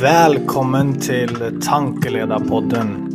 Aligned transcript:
Välkommen 0.00 1.00
till 1.00 1.60
Tankeledarpodden. 1.62 3.08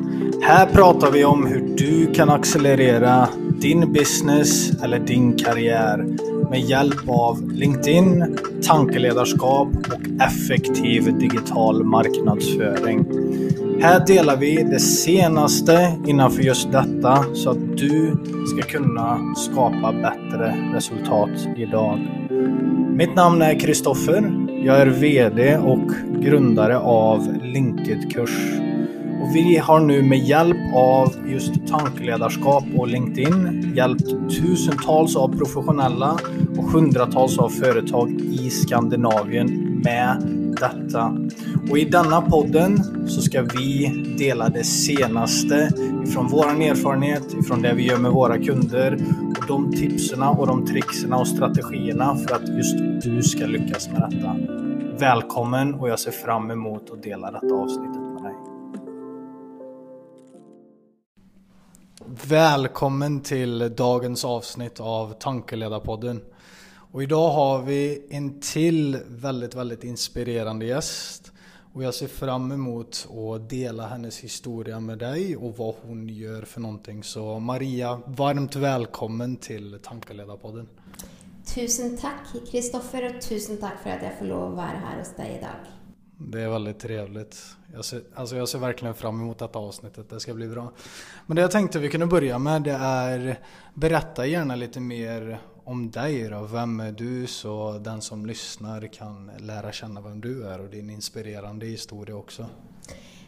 Här 0.43 0.65
pratar 0.65 1.11
vi 1.11 1.25
om 1.25 1.47
hur 1.47 1.75
du 1.77 2.13
kan 2.13 2.29
accelerera 2.29 3.29
din 3.61 3.93
business 3.93 4.71
eller 4.83 4.99
din 4.99 5.37
karriär 5.37 6.05
med 6.49 6.59
hjälp 6.59 7.09
av 7.09 7.51
LinkedIn, 7.51 8.37
tankeledarskap 8.67 9.67
och 9.67 10.21
effektiv 10.21 11.17
digital 11.17 11.83
marknadsföring. 11.83 13.05
Här 13.81 14.05
delar 14.05 14.37
vi 14.37 14.63
det 14.63 14.79
senaste 14.79 15.97
innanför 16.05 16.41
just 16.41 16.71
detta 16.71 17.25
så 17.33 17.49
att 17.49 17.77
du 17.77 18.15
ska 18.45 18.61
kunna 18.71 19.35
skapa 19.35 19.91
bättre 19.91 20.55
resultat 20.73 21.47
idag. 21.57 21.99
Mitt 22.95 23.15
namn 23.15 23.41
är 23.41 23.59
Kristoffer. 23.59 24.46
Jag 24.63 24.81
är 24.81 24.87
VD 24.87 25.57
och 25.57 25.91
grundare 26.21 26.77
av 26.77 27.37
LinkedIn-kurs. 27.43 28.59
Och 29.21 29.35
vi 29.35 29.57
har 29.57 29.79
nu 29.79 30.03
med 30.03 30.19
hjälp 30.19 30.57
av 30.75 31.13
just 31.27 31.67
tankeledarskap 31.67 32.63
och 32.77 32.87
LinkedIn 32.87 33.73
hjälpt 33.75 34.09
tusentals 34.29 35.15
av 35.15 35.37
professionella 35.37 36.19
och 36.57 36.63
hundratals 36.63 37.37
av 37.37 37.49
företag 37.49 38.11
i 38.11 38.49
Skandinavien 38.49 39.81
med 39.83 40.21
detta. 40.59 41.17
Och 41.69 41.77
i 41.77 41.85
denna 41.85 42.21
podden 42.21 42.83
så 43.07 43.21
ska 43.21 43.41
vi 43.41 43.91
dela 44.17 44.49
det 44.49 44.63
senaste 44.63 45.71
ifrån 46.03 46.27
våran 46.27 46.61
erfarenhet, 46.61 47.33
ifrån 47.39 47.61
det 47.61 47.73
vi 47.73 47.87
gör 47.87 47.97
med 47.97 48.11
våra 48.11 48.37
kunder 48.37 48.97
de 49.47 49.71
tipsen 49.71 50.23
och 50.23 50.47
de 50.47 50.65
triksene 50.65 51.15
och 51.15 51.27
strategierna 51.27 52.15
för 52.15 52.35
att 52.35 52.49
just 52.57 52.77
du 53.03 53.23
ska 53.23 53.45
lyckas 53.45 53.89
med 53.89 54.09
detta. 54.09 54.35
Välkommen 54.99 55.73
och 55.73 55.89
jag 55.89 55.99
ser 55.99 56.11
fram 56.11 56.51
emot 56.51 56.89
att 56.89 57.03
dela 57.03 57.31
detta 57.31 57.55
avsnittet 57.55 58.01
med 58.01 58.23
dig. 58.23 58.33
Välkommen 62.27 63.21
till 63.21 63.75
dagens 63.75 64.25
avsnitt 64.25 64.79
av 64.79 65.13
Tankeledarpodden. 65.13 66.21
Och 66.91 67.03
idag 67.03 67.29
har 67.29 67.61
vi 67.61 68.07
en 68.09 68.39
till 68.39 68.97
väldigt, 69.07 69.55
väldigt 69.55 69.83
inspirerande 69.83 70.65
gäst. 70.65 71.31
Och 71.77 71.83
jag 71.83 71.93
ser 71.93 72.07
fram 72.07 72.51
emot 72.51 73.07
att 73.09 73.49
dela 73.49 73.87
hennes 73.87 74.19
historia 74.19 74.79
med 74.79 74.97
dig 74.97 75.37
och 75.37 75.57
vad 75.57 75.75
hon 75.81 76.09
gör 76.09 76.41
för 76.41 76.61
någonting. 76.61 77.03
Så 77.03 77.39
Maria, 77.39 78.01
varmt 78.05 78.55
välkommen 78.55 79.35
till 79.35 79.79
Tankeledarpodden. 79.83 80.67
Tusen 81.55 81.97
tack 81.97 82.51
Kristoffer 82.51 83.15
och 83.15 83.21
tusen 83.21 83.57
tack 83.57 83.83
för 83.83 83.89
att 83.89 84.03
jag 84.03 84.17
får 84.17 84.25
lov 84.25 84.49
att 84.49 84.55
vara 84.55 84.65
här 84.65 84.99
hos 84.99 85.15
dig 85.15 85.37
idag. 85.37 85.55
Det 86.17 86.41
är 86.41 86.49
väldigt 86.49 86.79
trevligt. 86.79 87.43
Jag 87.73 87.85
ser, 87.85 88.01
alltså 88.15 88.35
jag 88.35 88.49
ser 88.49 88.59
verkligen 88.59 88.93
fram 88.93 89.21
emot 89.21 89.39
detta 89.39 89.59
avsnittet. 89.59 90.09
Det 90.09 90.19
ska 90.19 90.33
bli 90.33 90.47
bra. 90.47 90.71
Men 91.25 91.35
det 91.35 91.41
jag 91.41 91.51
tänkte 91.51 91.79
vi 91.79 91.89
kunde 91.89 92.05
börja 92.07 92.39
med 92.39 92.63
det 92.63 92.77
är 92.81 93.39
berätta 93.73 94.25
gärna 94.25 94.55
lite 94.55 94.79
mer 94.79 95.39
om 95.67 95.91
dig 95.91 96.29
då. 96.29 96.41
Vem 96.41 96.79
är 96.79 96.91
du 96.91 97.27
så 97.27 97.77
den 97.77 98.01
som 98.01 98.25
lyssnar 98.25 98.87
kan 98.87 99.31
lära 99.39 99.71
känna 99.71 100.01
vem 100.01 100.21
du 100.21 100.47
är 100.47 100.59
och 100.59 100.69
din 100.69 100.89
inspirerande 100.89 101.65
historia 101.65 102.15
också. 102.15 102.45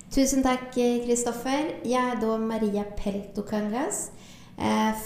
Tusen 0.10 0.44
takk, 0.44 0.72
Kristoffer. 1.06 1.68
Jeg 1.86 2.02
er 2.02 2.16
da 2.18 2.38
Maria 2.38 2.84
Peltokangas. 2.98 4.08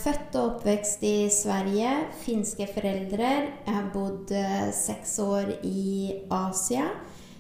Født 0.04 0.38
og 0.40 0.46
oppvekst 0.46 1.04
i 1.04 1.30
Sverige, 1.34 1.90
Finske 2.22 2.68
foreldre. 2.72 3.32
Jeg 3.66 3.74
har 3.74 3.90
bodd 3.94 4.32
seks 4.72 5.18
år 5.20 5.52
i 5.68 6.14
Asia. 6.32 6.86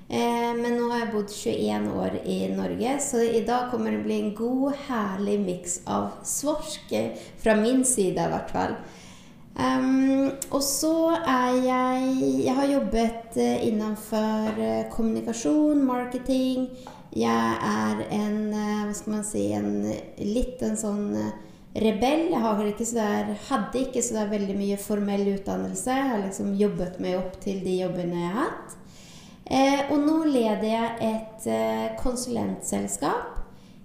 Men 0.09 0.75
nå 0.75 0.89
har 0.91 1.05
jeg 1.05 1.13
bodd 1.13 1.31
21 1.31 1.87
år 2.03 2.19
i 2.25 2.39
Norge, 2.51 2.97
så 2.99 3.23
i 3.23 3.45
dag 3.47 3.71
kommer 3.71 3.95
det 3.95 4.03
bli 4.03 4.19
en 4.19 4.35
god, 4.35 4.75
herlig 4.89 5.39
mix 5.45 5.79
av 5.87 6.19
svorsk 6.27 6.91
Fra 7.39 7.55
min 7.55 7.85
sida 7.85 8.27
i 8.27 8.35
hvert 8.35 8.51
fall. 8.51 8.75
Um, 9.53 10.31
og 10.49 10.63
så 10.65 11.13
er 11.29 11.59
jeg 11.61 12.13
Jeg 12.41 12.55
har 12.57 12.71
jobbet 12.71 13.37
innenfor 13.37 14.61
kommunikasjon, 14.91 15.83
marketing. 15.85 16.69
Jeg 17.13 17.57
er 17.61 18.05
en, 18.09 18.37
Hva 18.49 18.93
skal 18.93 19.13
man 19.13 19.25
si 19.27 19.51
en 19.53 19.73
liten 20.17 20.77
sånn 20.77 21.11
rebell. 21.73 22.29
Jeg 22.31 22.41
har 22.41 22.63
ikke 22.65 22.85
så 22.85 22.99
der, 22.99 23.33
hadde 23.49 23.81
ikke 23.81 24.03
så 24.05 24.17
der 24.19 24.31
veldig 24.31 24.55
mye 24.57 24.79
formell 24.81 25.25
utdannelse. 25.33 25.97
Jeg 25.97 26.09
har 26.11 26.23
liksom 26.25 26.53
jobbet 26.59 26.99
meg 27.03 27.19
opp 27.19 27.37
til 27.43 27.61
de 27.65 27.77
jobbene 27.81 28.23
jeg 28.23 28.33
har 28.33 28.49
hatt. 28.49 28.75
Eh, 29.43 29.91
og 29.91 29.99
nå 30.05 30.19
leder 30.31 30.69
jeg 30.69 30.91
et 31.03 31.47
eh, 31.51 31.87
konsulentselskap 31.99 33.41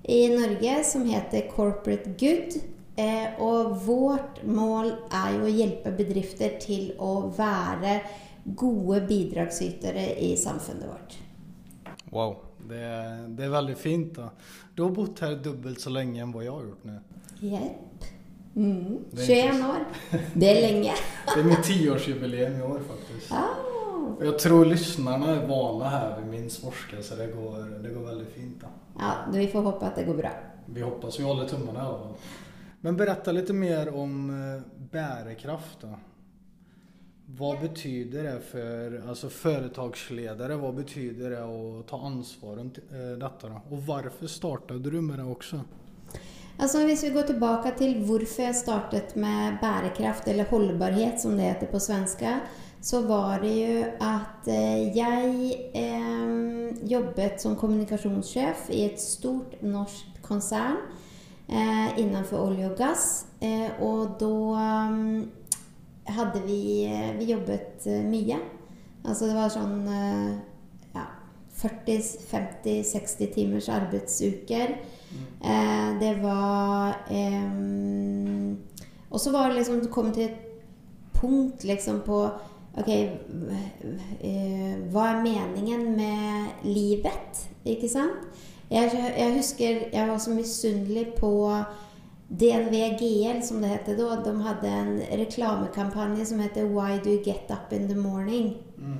i 0.09 0.29
Norge 0.31 0.77
som 0.87 1.07
heter 1.09 1.49
Corporate 1.51 2.15
Good. 2.21 2.61
Eh, 2.99 3.41
og 3.45 3.77
vårt 3.87 4.41
mål 4.43 4.89
er 5.15 5.37
jo 5.37 5.47
å 5.47 5.53
hjelpe 5.53 5.93
bedrifter 5.95 6.57
til 6.59 6.91
å 6.99 7.29
være 7.31 8.01
gode 8.59 9.05
bidragsytere 9.07 10.17
i 10.27 10.33
samfunnet 10.41 10.89
vårt. 10.89 11.15
Wow, 12.11 12.35
det, 12.59 12.83
det 13.39 13.47
er 13.47 13.53
veldig 13.53 13.77
fint. 13.79 14.17
da. 14.17 14.33
Du 14.75 14.83
har 14.83 14.91
bott 14.97 15.23
her 15.23 15.37
dubbelt 15.45 15.81
så 15.83 15.93
lenge 15.95 16.25
enn 16.25 16.33
hva 16.35 16.43
jeg 16.43 16.55
har 16.57 16.65
gjort 16.67 16.89
nå. 16.89 16.97
Jepp. 17.53 18.09
Mm. 18.59 18.99
21 19.15 19.63
år. 19.69 19.87
Det 20.35 20.51
er 20.51 20.61
lenge. 20.65 20.97
det 21.31 21.39
er 21.39 21.47
mitt 21.47 21.65
tiårsjubileum 21.69 22.59
i 22.59 22.67
år 22.67 22.83
faktisk. 22.89 23.31
Oh. 23.31 24.19
jeg 24.25 24.35
tror 24.43 24.67
lytterne 24.67 25.31
er 25.37 25.47
vana 25.47 25.95
her 25.95 26.11
ved 26.17 26.27
min 26.33 26.51
svorske, 26.51 26.99
så 27.05 27.21
det 27.21 27.31
går, 27.37 27.63
det 27.85 27.95
går 27.95 28.11
veldig 28.11 28.29
fint. 28.35 28.67
da. 28.67 28.75
Ja, 28.99 29.15
vi 29.31 29.47
får 29.55 29.71
håpe 29.71 29.87
at 29.93 30.03
det 30.03 30.09
går 30.11 30.19
bra. 30.25 30.35
Vi 30.67 30.83
hoppas, 30.83 31.21
vi 31.21 31.29
her 31.79 31.87
alla 31.87 32.03
fall. 32.03 32.47
Men 32.81 32.97
berätta 32.97 33.33
lite 33.33 33.53
mer 33.53 33.95
om 33.95 34.33
bärkraft 34.91 35.79
då. 35.81 35.99
Vad 37.27 37.61
betyder 37.61 38.23
det 38.23 38.41
för 38.41 39.09
alltså 39.09 39.29
företagsledare? 39.29 40.57
Vad 40.57 40.75
betyder 40.75 41.31
det 41.31 41.45
att 41.45 41.87
ta 41.89 42.07
ansvar 42.07 42.57
runt 42.57 42.79
detta? 43.21 43.49
Då? 43.49 43.63
Och 43.71 43.83
varför 43.87 44.27
startade 44.27 44.91
du 44.91 45.01
med 45.01 45.19
det 45.19 45.25
också? 45.25 45.61
Altså 46.61 46.81
hvis 46.85 47.05
vi 47.05 47.09
går 47.15 47.23
tilbake 47.23 47.71
til 47.79 48.01
hvorfor 48.03 48.43
jeg 48.43 48.55
startet 48.59 49.13
med 49.17 49.61
bærekraft, 49.61 50.27
eller 50.29 50.45
hållbarhet 50.51 51.21
som 51.21 51.37
det 51.37 51.43
heter 51.43 51.67
på 51.71 51.79
svenska, 51.81 52.41
så 52.83 53.03
var 53.07 53.39
det 53.43 53.53
jo 53.55 53.85
at 54.01 54.47
jeg 54.47 54.97
jag 54.97 55.37
eh, 55.75 56.89
jobbet 56.91 57.41
som 57.41 57.57
kommunikasjonssjef 57.57 58.71
i 58.71 58.85
et 58.85 59.01
stort 59.01 59.63
norsk 59.63 60.19
koncern 60.23 60.77
eh, 61.49 61.99
olje 62.39 62.71
og 62.71 62.77
gass. 62.79 63.27
og 63.41 63.41
Eh, 63.41 63.71
hadde 63.81 64.17
då 64.21 64.55
hade 66.05 66.41
vi, 66.41 66.89
vi 67.19 67.25
jobbat 67.25 67.87
mye. 67.87 68.39
Altså 69.05 69.27
det 69.29 69.35
var 69.37 69.53
sånn 69.53 69.87
ja, 70.95 71.05
40, 71.61 71.99
50, 72.31 72.85
60 72.85 73.33
timers 73.35 73.69
arbeidsuker. 73.69 74.77
Mm. 75.09 76.01
det 76.01 76.15
var 76.21 76.97
eh, 77.11 77.53
Och 79.09 79.21
så 79.21 79.31
var 79.31 79.49
det 79.49 79.55
liksom, 79.55 79.81
det 79.81 79.89
kom 79.89 80.13
til 80.13 80.23
et 80.29 80.63
punkt 81.13 81.65
liksom 81.65 82.03
på 82.05 82.29
Ok, 82.79 82.91
hva 84.93 85.05
er 85.09 85.23
meningen 85.25 85.97
med 85.97 86.67
livet? 86.69 87.41
Ikke 87.67 87.89
sant? 87.91 88.29
Jag, 88.69 88.93
jeg 88.93 89.35
husker 89.37 89.85
jeg 89.93 90.09
var 90.09 90.19
så 90.21 90.31
misunnelig 90.31 91.07
på 91.17 91.31
DNV 92.29 92.75
GL, 93.01 93.39
som 93.43 93.63
det 93.63 93.71
hette 93.73 93.97
da. 93.97 94.19
De 94.25 94.35
hadde 94.45 94.73
en 94.81 94.99
reklamekampanje 95.21 96.27
som 96.29 96.43
hette 96.45 96.67
Why 96.69 96.99
do 97.05 97.15
you 97.15 97.23
get 97.25 97.51
up 97.51 97.73
in 97.73 97.89
the 97.89 97.97
morning? 97.97 98.57
Mm. 98.77 98.99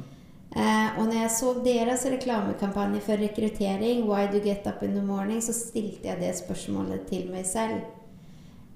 Eh, 0.57 0.99
og 0.99 1.05
når 1.07 1.19
jeg 1.19 1.31
så 1.37 1.53
deres 1.65 2.07
reklamekampanje 2.09 3.03
for 3.05 3.21
rekruttering, 3.21 4.07
Why 4.09 4.27
do 4.27 4.41
you 4.41 4.45
get 4.45 4.67
up 4.67 4.83
in 4.83 4.97
the 4.97 5.05
morning, 5.05 5.43
så 5.45 5.53
stilte 5.53 6.09
jeg 6.09 6.21
det 6.21 6.37
spørsmålet 6.41 7.05
til 7.11 7.29
meg 7.31 7.45
selv. 7.47 7.85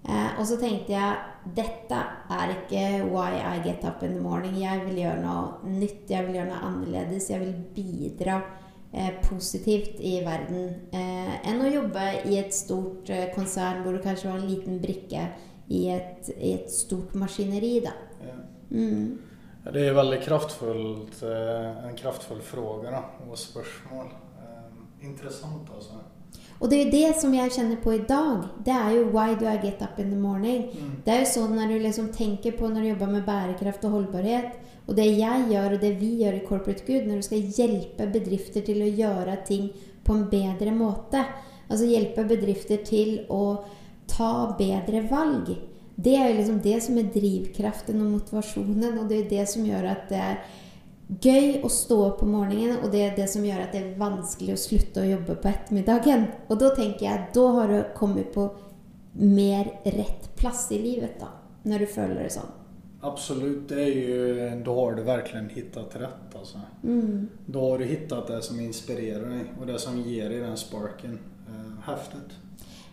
Eh, 0.03 0.31
og 0.39 0.47
så 0.47 0.59
tenkte 0.61 0.93
jeg 0.93 1.55
dette 1.57 1.99
er 2.31 2.53
ikke 2.53 3.07
why 3.09 3.39
I 3.39 3.63
get 3.65 3.85
up 3.89 4.03
in 4.03 4.17
the 4.19 4.23
morning. 4.23 4.59
Jeg 4.61 4.83
vil 4.87 5.01
gjøre 5.01 5.23
noe 5.23 5.73
nytt, 5.79 6.11
jeg 6.11 6.27
vil 6.27 6.37
gjøre 6.37 6.51
noe 6.51 6.67
annerledes, 6.69 7.31
jeg 7.31 7.41
vil 7.41 7.55
bidra 7.75 8.41
positivt 9.29 10.01
i 10.01 10.21
verden 10.25 10.75
Eh, 10.93 11.51
å 11.53 11.67
jobbe 11.67 11.75
jobba 11.75 12.05
i 12.29 12.39
et 12.39 12.55
stort 12.55 13.11
eh, 13.11 13.29
hvor 13.35 13.45
där 13.85 13.93
du 13.93 14.03
kanskje 14.03 14.29
var 14.29 14.39
en 14.39 14.49
liten 14.49 14.81
brikke 14.81 15.29
i 15.69 15.89
et, 15.89 16.29
i 16.39 16.53
et 16.53 16.71
stort 16.71 17.15
maskineri. 17.15 17.81
Då. 17.81 17.91
Mm. 18.71 19.19
Ja, 19.65 19.71
det 19.71 19.87
er 19.87 19.95
veldig 19.95 20.23
kraftfullt, 20.25 21.23
en 21.23 21.97
kraftfull 21.97 22.41
fråga 22.43 23.05
og 23.31 23.39
spørsmål. 23.39 24.11
Interessant, 25.03 25.71
altså. 25.75 26.03
Og 26.61 26.71
det 26.71 26.79
er 26.79 26.85
jo 26.85 26.91
det 26.93 27.21
som 27.21 27.33
jeg 27.35 27.53
kjenner 27.53 27.79
på 27.83 27.93
i 27.97 28.05
dag. 28.07 28.45
Det 28.65 28.75
er 28.75 28.91
jo 28.97 29.09
why 29.11 29.35
do 29.35 29.47
I 29.47 29.59
get 29.63 29.83
up 29.83 29.99
in 29.99 30.11
the 30.11 30.19
morning? 30.19 30.69
Mm. 30.71 30.93
Det 31.05 31.15
er 31.15 31.25
jo 31.25 31.31
sånn 31.33 31.57
når 31.59 31.73
du 31.73 31.79
liksom 31.83 32.13
tenker 32.15 32.55
på 32.59 32.69
når 32.71 32.85
du 32.85 32.89
jobber 32.93 33.11
med 33.17 33.27
bærekraft 33.27 33.87
og 33.89 33.97
hållbarhet 33.97 34.61
Og 34.89 34.97
det 34.99 35.07
jeg 35.07 35.47
gjør, 35.53 35.77
og 35.77 35.83
det 35.83 35.93
vi 36.01 36.11
gjør 36.23 36.39
i 36.39 36.45
Corporate 36.47 36.87
Good, 36.87 37.07
når 37.07 37.21
du 37.21 37.27
skal 37.29 37.53
hjelpe 37.59 38.09
bedrifter 38.13 38.65
til 38.67 38.83
å 38.83 38.91
gjøre 38.91 39.37
ting 39.47 39.69
på 40.03 40.17
en 40.17 40.25
bedre 40.31 40.73
måte, 40.75 41.23
altså 41.69 41.87
hjelpe 41.89 42.25
bedrifter 42.29 42.83
til 42.87 43.21
å 43.31 43.63
ta 44.11 44.33
bedre 44.59 45.05
valg, 45.11 45.53
det 46.03 46.17
er 46.17 46.31
jo 46.31 46.39
liksom 46.41 46.59
det 46.65 46.79
som 46.83 46.99
er 46.99 47.13
drivkraften 47.15 48.01
og 48.03 48.17
motivasjonen, 48.17 48.99
og 48.99 49.09
det 49.11 49.23
er 49.23 49.31
det 49.31 49.47
som 49.51 49.67
gjør 49.67 49.87
at 49.93 50.09
det 50.11 50.21
er 50.23 50.41
gøy 51.23 51.61
å 51.67 51.71
stå 51.71 51.99
opp 52.07 52.23
om 52.25 52.33
morgenen, 52.39 52.79
og 52.81 52.93
det 52.95 53.05
er 53.05 53.15
det 53.17 53.29
som 53.31 53.45
gjør 53.45 53.67
at 53.67 53.75
det 53.75 53.83
er 53.83 54.01
vanskelig 54.01 54.57
å 54.57 54.63
slutte 54.63 55.03
å 55.03 55.11
jobbe 55.11 55.37
på 55.37 55.51
ettermiddagen. 55.51 56.27
Og 56.49 56.59
da 56.63 56.73
tenker 56.77 57.07
jeg 57.07 57.13
at 57.13 57.37
da 57.37 57.47
har 57.59 57.73
du 57.73 57.79
kommet 57.99 58.33
på 58.35 58.49
mer 59.21 59.69
rett 59.85 60.31
plass 60.39 60.71
i 60.73 60.81
livet, 60.81 61.19
da. 61.21 61.35
Når 61.69 61.85
du 61.85 61.93
føler 61.93 62.25
det 62.25 62.33
sånn. 62.35 62.62
Absolut, 63.05 63.69
det 63.69 63.83
är 63.83 63.95
ju, 63.95 64.63
då 64.65 64.75
har 64.75 64.93
du 64.93 65.03
verkligen 65.03 65.49
hittat 65.49 65.97
rätt. 65.97 66.37
Alltså. 66.39 66.61
Mm. 66.85 67.29
Då 67.47 67.71
har 67.71 67.79
du 67.79 67.85
hittat 67.85 68.27
det 68.27 68.43
som 68.43 68.61
inspirerar 68.61 69.31
dig 69.31 69.45
och 69.61 69.67
det 69.67 69.79
som 69.79 70.01
ger 70.01 70.31
dig 70.31 70.41
den 70.41 70.57
sparken. 70.57 71.19
Eh, 71.49 71.93
häftigt. 71.93 72.39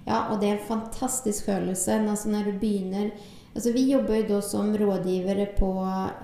Ja, 0.06 0.24
og 0.32 0.40
det 0.42 0.48
er 0.48 0.58
en 0.58 0.68
fantastisk 0.68 1.46
følelse. 1.46 2.00
Altså 2.10 2.30
når 2.30 2.44
du 2.44 2.60
begynner 2.60 3.12
Altså 3.56 3.72
Vi 3.74 3.92
jobber 3.92 4.16
jo 4.16 4.28
da 4.28 4.42
som 4.42 4.78
rådgivere 4.78 5.46
på, 5.58 5.72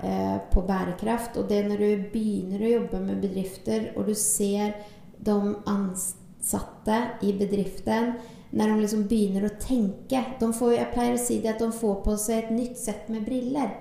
eh, 0.02 0.36
på 0.52 0.62
bærekraft. 0.62 1.36
Og 1.36 1.48
det 1.48 1.58
er 1.58 1.68
når 1.68 1.76
du 1.76 2.04
begynner 2.12 2.62
å 2.62 2.70
jobbe 2.70 3.00
med 3.00 3.20
bedrifter, 3.20 3.90
og 3.96 4.06
du 4.06 4.14
ser 4.14 4.76
de 5.18 5.56
ansatte 5.66 7.00
i 7.22 7.32
bedriften 7.32 8.14
når 8.50 8.70
de 8.70 8.80
liksom 8.80 9.04
begynner 9.10 9.48
å 9.48 9.56
tenke 9.60 10.22
de 10.40 10.52
får, 10.54 10.72
Jeg 10.74 10.92
pleier 10.92 11.14
å 11.16 11.24
si 11.24 11.40
det 11.42 11.54
at 11.54 11.62
de 11.62 11.70
får 11.72 11.96
på 12.04 12.16
seg 12.16 12.44
et 12.44 12.50
nytt 12.54 12.78
sett 12.78 13.08
med 13.08 13.24
briller. 13.26 13.74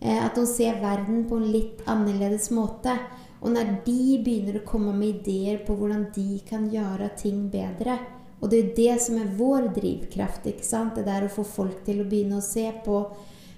Eh, 0.00 0.24
at 0.24 0.34
de 0.34 0.46
ser 0.46 0.80
verden 0.80 1.26
på 1.28 1.36
en 1.36 1.50
litt 1.52 1.82
annerledes 1.86 2.50
måte. 2.50 2.94
Og 3.42 3.52
når 3.54 3.84
de 3.86 4.18
begynner 4.24 4.58
å 4.58 4.66
komme 4.66 4.94
med 4.96 5.20
ideer 5.20 5.60
på 5.66 5.76
hvordan 5.78 6.08
de 6.14 6.40
kan 6.48 6.66
gjøre 6.70 7.10
ting 7.20 7.46
bedre, 7.52 7.98
og 8.40 8.50
det 8.50 8.58
er 8.58 8.74
det 8.76 9.00
som 9.02 9.18
er 9.18 9.32
vår 9.38 9.72
drivkraft. 9.74 10.46
ikke 10.46 10.64
sant? 10.64 10.94
Det 10.94 11.06
der 11.06 11.26
å 11.26 11.32
få 11.32 11.44
folk 11.44 11.82
til 11.86 12.02
å 12.02 12.08
begynne 12.08 12.38
å 12.38 12.44
se 12.44 12.70
på 12.84 13.06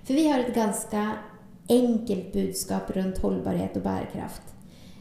For 0.00 0.17
vi 0.17 0.29
har 0.29 0.41
et 0.41 0.55
ganske 0.56 1.00
enkelt 1.70 2.32
budskap 2.32 2.88
rundt 2.97 3.20
holdbarhet 3.23 3.76
og 3.76 3.85
bærekraft. 3.85 4.50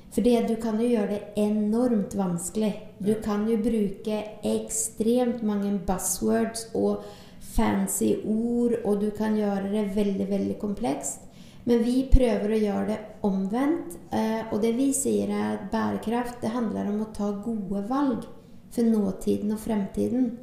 For 0.09 0.25
du 0.25 0.56
kan 0.61 0.79
jo 0.81 0.88
gjøre 0.89 1.09
det 1.09 1.21
enormt 1.38 2.15
vanskelig. 2.17 2.73
Du 2.97 3.13
kan 3.21 3.47
jo 3.50 3.57
bruke 3.61 4.23
ekstremt 4.44 5.44
mange 5.45 5.71
buzzwords 5.85 6.69
og 6.73 7.03
fancy 7.39 8.15
ord, 8.25 8.79
og 8.85 9.01
du 9.01 9.11
kan 9.11 9.38
gjøre 9.38 9.69
det 9.71 9.95
veldig, 9.95 10.29
veldig 10.29 10.57
komplekst. 10.59 11.27
Men 11.65 11.83
vi 11.83 12.07
prøver 12.09 12.56
å 12.56 12.59
gjøre 12.63 12.88
det 12.88 13.00
omvendt. 13.27 13.97
eh, 14.11 14.41
Og 14.51 14.61
det 14.61 14.73
vi 14.75 14.91
sier 14.94 15.29
er 15.29 15.53
at 15.53 15.71
bærekraft 15.71 16.41
det 16.41 16.50
handler 16.50 16.89
om 16.89 17.01
å 17.01 17.13
ta 17.13 17.31
gode 17.31 17.88
valg 17.88 18.25
for 18.71 18.83
nåtiden 18.83 19.51
og 19.51 19.59
fremtiden. 19.59 20.38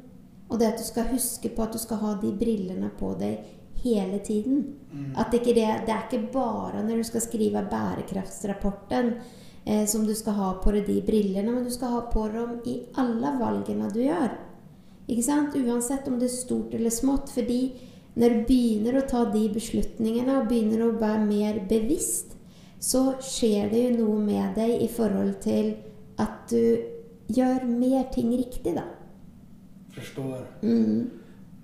Og 0.49 0.59
det 0.59 0.67
at 0.67 0.77
du 0.77 0.83
skal 0.83 1.11
huske 1.11 1.49
på 1.49 1.63
at 1.63 1.73
du 1.73 1.77
skal 1.77 1.97
ha 1.97 2.13
de 2.21 2.31
brillene 2.31 2.89
på 2.97 3.17
deg 3.19 3.43
hele 3.83 4.19
tiden. 4.19 4.75
At 5.17 5.33
ikke 5.33 5.53
det, 5.53 5.67
det 5.85 5.93
er 5.93 6.07
ikke 6.07 6.31
bare 6.31 6.83
når 6.83 6.97
du 6.97 7.03
skal 7.03 7.21
skrive 7.21 7.67
bærekraftsrapporten 7.69 9.15
eh, 9.67 9.85
som 9.85 10.05
du 10.07 10.15
skal 10.15 10.37
ha 10.39 10.51
på 10.63 10.71
deg 10.73 10.87
de 10.87 11.01
brillene, 11.05 11.51
men 11.51 11.65
du 11.67 11.73
skal 11.73 11.97
ha 11.97 12.01
på 12.11 12.27
dem 12.31 12.57
i 12.65 12.77
alle 13.01 13.33
valgene 13.41 13.91
du 13.91 14.01
gjør. 14.05 14.31
Ikke 15.07 15.25
sant? 15.25 15.55
Uansett 15.55 16.07
om 16.07 16.17
det 16.19 16.29
er 16.31 16.35
stort 16.35 16.73
eller 16.75 16.93
smått. 16.93 17.31
Fordi 17.35 17.61
når 18.17 18.33
du 18.33 18.41
begynner 18.49 18.97
å 18.97 19.05
ta 19.07 19.25
de 19.31 19.45
beslutningene 19.53 20.39
og 20.39 20.49
begynner 20.49 20.87
å 20.87 20.95
være 20.99 21.23
mer 21.27 21.61
bevisst, 21.69 22.35
så 22.79 23.17
skjer 23.23 23.71
det 23.71 23.83
jo 23.83 23.93
noe 24.01 24.19
med 24.21 24.57
deg 24.57 24.83
i 24.85 24.89
forhold 24.91 25.39
til 25.43 25.73
at 26.21 26.49
du 26.51 27.33
gjør 27.33 27.65
mer 27.67 28.07
ting 28.13 28.31
riktig, 28.37 28.75
da. 28.77 28.85
Forstår. 29.95 30.43
Mm. 30.61 31.07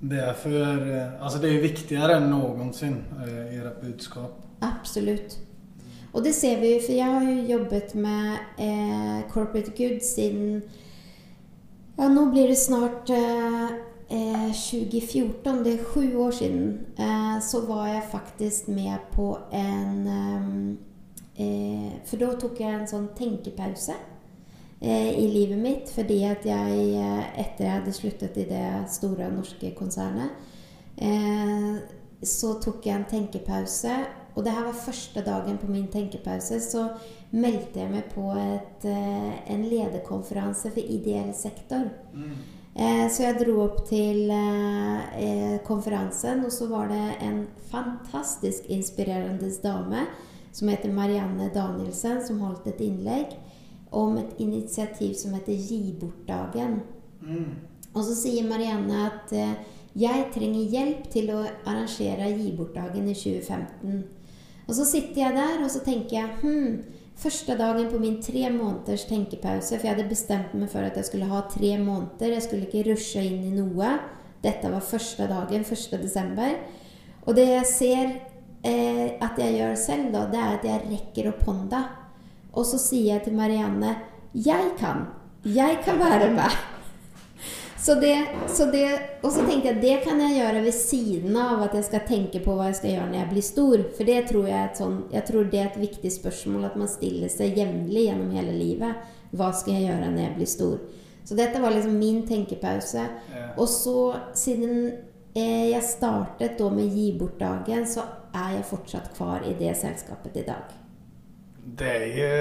Det 0.04 0.20
er 0.20 0.34
for 0.36 0.56
Altså, 0.58 1.40
det 1.40 1.52
er 1.52 1.64
viktigere 1.64 2.18
enn 2.20 2.32
någonsin, 2.32 2.98
eh, 3.24 3.62
rett 3.64 3.82
budskap. 3.82 4.42
Absolutt. 4.66 5.38
Og 6.14 6.24
det 6.24 6.36
ser 6.36 6.60
vi 6.62 6.76
for 6.86 6.94
jeg 6.94 7.10
har 7.10 7.24
jo 7.26 7.58
jobbet 7.58 7.96
med 7.96 8.38
eh, 8.62 9.24
Corporate 9.32 9.72
Good 9.78 10.02
siden 10.06 10.62
Ja, 11.98 12.08
nå 12.10 12.28
blir 12.32 12.48
det 12.50 12.58
snart 12.58 13.10
eh, 13.10 13.74
eh, 14.10 14.54
2014, 14.54 15.64
det 15.66 15.74
er 15.74 15.84
sju 15.94 16.18
år 16.18 16.32
siden. 16.32 16.80
Eh, 16.98 17.42
så 17.42 17.62
var 17.66 17.88
jeg 17.88 18.04
faktisk 18.12 18.68
med 18.68 18.98
på 19.12 19.38
en 19.54 20.08
eh, 20.08 21.46
eh, 21.46 21.92
For 22.06 22.18
da 22.18 22.34
tok 22.42 22.62
jeg 22.62 22.74
en 22.74 22.90
sånn 22.90 23.10
tenkepause 23.18 23.98
eh, 24.82 25.12
i 25.18 25.28
livet 25.34 25.62
mitt 25.62 25.94
fordi 25.94 26.24
at 26.30 26.46
jeg, 26.46 26.88
eh, 26.98 27.42
etter 27.42 27.66
jeg 27.66 27.78
hadde 27.80 27.94
sluttet 27.94 28.38
i 28.38 28.48
det 28.50 28.68
store 28.94 29.30
norske 29.34 29.74
konsernet, 29.78 30.34
eh, 30.98 31.78
så 32.24 32.54
tok 32.62 32.86
jeg 32.86 32.96
en 32.96 33.10
tenkepause. 33.10 33.96
Og 34.36 34.44
det 34.46 34.52
her 34.56 34.66
var 34.66 34.74
første 34.74 35.22
dagen 35.22 35.58
på 35.62 35.70
min 35.72 35.88
tenkepause. 35.88 36.60
Så 36.62 36.88
meldte 37.32 37.80
jeg 37.80 37.92
meg 37.92 38.10
på 38.14 38.32
et, 38.38 38.86
eh, 38.86 39.54
en 39.54 39.64
lederkonferanse 39.70 40.72
for 40.72 40.80
ideell 40.82 41.34
sektor. 41.34 41.90
Eh, 42.76 43.08
så 43.10 43.24
jeg 43.28 43.38
dro 43.46 43.60
opp 43.62 43.84
til 43.86 44.32
eh, 44.32 45.02
eh, 45.22 45.58
konferansen, 45.66 46.44
og 46.46 46.52
så 46.52 46.68
var 46.68 46.88
det 46.90 47.18
en 47.22 47.48
fantastisk 47.70 48.66
inspirerende 48.70 49.52
dame 49.64 50.08
som 50.52 50.68
heter 50.70 50.92
Marianne 50.92 51.52
Danielsen, 51.54 52.26
som 52.26 52.40
holdt 52.42 52.68
et 52.68 52.82
innlegg 52.82 53.38
om 53.92 54.18
et 54.18 54.34
initiativ 54.40 55.14
som 55.14 55.34
heter 55.34 55.54
Gi 55.54 55.94
bort-dagen. 56.02 56.82
Og 57.94 58.04
så 58.04 58.16
sier 58.18 58.46
Marianne 58.50 59.06
at 59.06 59.34
eh, 59.38 59.54
jeg 59.94 60.26
trenger 60.34 60.72
hjelp 60.74 61.10
til 61.14 61.30
å 61.30 61.44
arrangere 61.70 62.32
Gi 62.34 62.52
bort-dagen 62.58 63.06
i 63.08 63.14
2015. 63.14 64.04
Og 64.68 64.76
så 64.78 64.86
sitter 64.88 65.26
jeg 65.26 65.36
der 65.36 65.64
og 65.64 65.72
så 65.72 65.82
tenker 65.84 66.18
jeg 66.18 66.36
hm, 66.42 66.76
Første 67.24 67.54
dagen 67.56 67.92
på 67.92 68.00
min 68.02 68.16
tre 68.26 68.48
måneders 68.50 69.04
tenkepause, 69.06 69.78
for 69.78 69.86
jeg 69.86 69.94
hadde 69.94 70.10
bestemt 70.10 70.56
meg 70.58 70.72
for 70.72 70.82
at 70.82 70.98
jeg 70.98 71.06
skulle 71.06 71.30
ha 71.30 71.44
tre 71.46 71.76
måneder. 71.78 72.34
Jeg 72.34 72.46
skulle 72.48 72.66
ikke 72.66 72.88
rushe 72.90 73.22
inn 73.22 73.44
i 73.46 73.54
noe. 73.54 73.92
Dette 74.44 74.72
var 74.74 74.82
første 74.84 75.28
dagen, 75.30 75.62
1. 75.62 75.94
desember. 76.02 76.58
Og 77.24 77.38
det 77.38 77.46
jeg 77.52 77.70
ser 77.70 78.16
eh, 78.66 79.14
at 79.22 79.38
jeg 79.40 79.60
gjør 79.60 79.78
selv, 79.80 80.10
da, 80.18 80.26
det 80.34 80.42
er 80.42 80.58
at 80.58 80.68
jeg 80.68 80.86
rekker 80.90 81.32
opp 81.32 81.46
hånda. 81.48 81.86
Og 82.58 82.66
så 82.68 82.82
sier 82.82 83.14
jeg 83.14 83.28
til 83.28 83.38
Marianne 83.38 83.96
Jeg 84.34 84.74
kan. 84.82 85.06
Jeg 85.46 85.84
kan 85.86 86.02
være 86.02 86.34
med. 86.34 86.73
Så 87.84 87.96
det, 88.00 88.28
så 88.48 88.66
det, 88.66 89.00
og 89.22 89.32
så 89.32 89.44
tenkte 89.44 89.68
jeg 89.68 89.82
det 89.84 89.96
kan 90.06 90.22
jeg 90.24 90.38
gjøre 90.38 90.60
ved 90.64 90.76
siden 90.78 91.34
av 91.36 91.66
at 91.66 91.74
jeg 91.76 91.84
skal 91.84 92.06
tenke 92.08 92.40
på 92.40 92.54
hva 92.56 92.70
jeg 92.70 92.78
skal 92.78 92.94
gjøre 92.94 93.08
når 93.10 93.18
jeg 93.18 93.30
blir 93.34 93.44
stor. 93.44 93.82
For 93.98 94.08
det 94.08 94.20
tror 94.30 94.46
jeg, 94.48 94.68
et 94.70 94.80
sånn, 94.80 94.94
jeg 95.12 95.28
tror 95.28 95.50
det 95.52 95.60
er 95.60 95.68
et 95.68 95.82
viktig 95.82 96.12
spørsmål 96.16 96.70
at 96.70 96.78
man 96.80 96.88
stiller 96.88 97.34
seg 97.34 97.60
jevnlig 97.60 98.06
gjennom 98.06 98.30
hele 98.38 98.54
livet. 98.56 99.10
Hva 99.36 99.50
skal 99.52 99.76
jeg 99.76 99.90
gjøre 99.90 100.14
når 100.14 100.24
jeg 100.24 100.36
blir 100.38 100.50
stor? 100.54 100.78
Så 101.28 101.36
dette 101.36 101.60
var 101.60 101.76
liksom 101.76 101.98
min 102.00 102.22
tenkepause. 102.30 103.04
Ja. 103.34 103.50
Og 103.60 103.68
så, 103.68 103.98
siden 104.40 104.78
eh, 105.36 105.68
jeg 105.74 105.84
startet 105.84 106.56
da 106.64 106.72
med 106.72 106.88
Gi 106.96 107.10
bort-dagen, 107.20 107.84
så 107.84 108.08
er 108.32 108.62
jeg 108.62 108.70
fortsatt 108.72 109.12
kvar 109.18 109.44
i 109.44 109.58
det 109.60 109.76
selskapet 109.82 110.40
i 110.40 110.46
dag. 110.48 110.72
Det 111.84 111.92
er 112.00 112.08
jo 112.22 112.32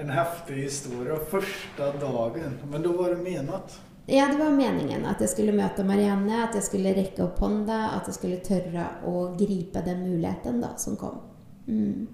en 0.00 0.16
heftig 0.16 0.64
historie. 0.64 1.20
Første 1.28 1.92
dagen. 2.00 2.58
Men 2.72 2.88
da 2.88 2.96
var 2.96 3.12
det 3.12 3.20
menat. 3.28 3.76
Ja, 4.10 4.26
det 4.26 4.40
var 4.40 4.50
meningen 4.50 5.04
at 5.06 5.20
jeg 5.22 5.30
skulle 5.30 5.52
møte 5.54 5.84
Marianne, 5.86 6.40
at 6.42 6.56
jeg 6.58 6.66
skulle 6.66 6.94
rekke 6.96 7.22
opp 7.28 7.38
hånda, 7.38 7.76
at 7.94 8.08
jeg 8.10 8.16
skulle 8.16 8.40
tørre 8.42 8.86
å 9.06 9.28
gripe 9.38 9.82
den 9.86 10.02
muligheten 10.02 10.58
da, 10.62 10.72
som 10.82 10.96
kom. 10.98 11.20
Mm. 11.68 12.08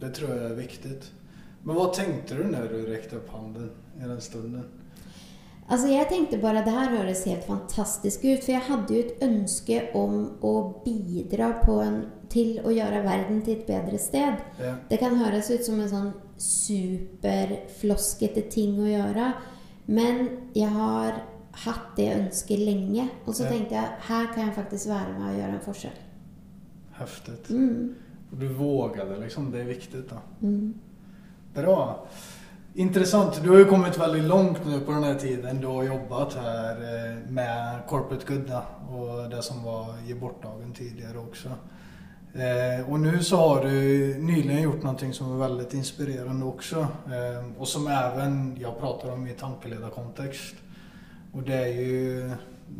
Det 0.00 0.10
tror 0.16 0.34
jeg 0.34 0.50
er 0.50 0.58
viktig. 0.58 0.90
Men 1.64 1.76
hva 1.76 1.86
tenkte 1.96 2.34
du 2.36 2.44
når 2.48 2.64
du 2.72 2.78
rekte 2.88 3.16
opp 3.20 3.28
hånden 3.32 3.70
i 4.00 4.04
den 4.04 4.20
stunden? 4.24 4.64
Altså, 5.70 5.86
jeg 5.92 6.08
tenkte 6.10 6.38
bare 6.42 6.64
det 6.66 6.72
her 6.74 6.88
høres 6.96 7.28
helt 7.30 7.44
fantastisk 7.46 8.24
ut, 8.26 8.42
for 8.42 8.52
jeg 8.56 8.66
hadde 8.66 8.94
jo 8.94 9.00
et 9.04 9.20
ønske 9.22 9.76
om 9.96 10.12
å 10.42 10.82
bidra 10.84 11.48
på 11.62 11.80
en, 11.84 12.04
til 12.32 12.60
å 12.66 12.70
gjøre 12.74 13.06
verden 13.06 13.42
til 13.46 13.54
et 13.56 13.66
bedre 13.68 13.98
sted. 14.02 14.34
Ja. 14.58 14.74
Det 14.90 14.98
kan 15.00 15.16
høres 15.20 15.50
ut 15.52 15.64
som 15.66 15.80
en 15.80 15.92
sånn 15.92 16.12
superfloskete 16.40 18.42
ting 18.50 18.80
å 18.82 18.86
gjøre, 18.88 19.34
men 19.90 20.20
jeg 20.56 20.70
har 20.70 21.18
hatt 21.64 21.96
det 21.96 22.06
ønsket 22.14 22.58
lenge. 22.62 23.08
Og 23.26 23.34
så 23.34 23.44
Ja. 23.44 23.50
tenkte 23.50 23.74
jeg 23.74 23.88
her 24.08 24.26
kan 24.34 24.46
jeg 24.46 24.54
faktisk 24.54 24.88
være 24.88 25.18
med 25.18 25.28
og 25.30 25.36
gjøre 25.36 25.54
en 25.54 25.60
forskjell. 25.64 25.98
Häftigt. 26.92 27.50
Mm. 27.50 27.94
Du 28.30 28.36
du 28.40 28.48
vågade 28.54 29.20
liksom. 29.20 29.50
Det 29.52 29.60
er 29.60 29.64
viktig. 29.64 30.02
da. 30.10 30.16
Mm. 30.42 30.74
Bra. 31.54 32.06
Intressant. 32.74 33.40
Du 33.44 33.50
har 33.50 33.58
ju 33.58 33.64
kommit 33.64 33.98
väldigt 33.98 34.24
långt 34.24 34.66
nu 34.66 34.80
på 34.80 34.92
den 34.92 35.02
här 35.02 35.14
tiden. 35.14 35.60
Du 35.60 35.66
har 35.66 35.82
jobbat 35.84 36.34
här 36.34 36.76
eh, 36.76 37.30
med 37.30 37.80
Corporate 37.88 38.26
Good 38.34 38.46
då, 38.48 38.62
och 38.96 39.30
det 39.30 39.42
som 39.42 39.62
var 39.62 39.86
Ge 40.06 40.14
bort-dagen 40.14 40.72
tidigare 40.72 41.18
också. 41.18 41.48
Eh, 42.34 42.90
och 42.90 43.00
nu 43.00 43.22
så 43.22 43.36
har 43.36 43.64
du 43.64 43.70
nyligen 44.18 44.62
gjort 44.62 44.82
någonting 44.82 45.12
som 45.12 45.34
er 45.34 45.38
väldigt 45.38 45.74
inspirerande 45.74 46.46
också. 46.46 46.80
Eh, 47.06 47.58
och 47.58 47.68
som 47.68 47.86
även 47.86 48.56
jag 48.60 48.78
pratar 48.78 49.12
om 49.12 49.26
i 49.26 49.32
tankeledarkontext. 49.32 50.54
Och 51.32 51.42
det 51.42 51.54
är 51.54 51.66
ju, 51.66 52.30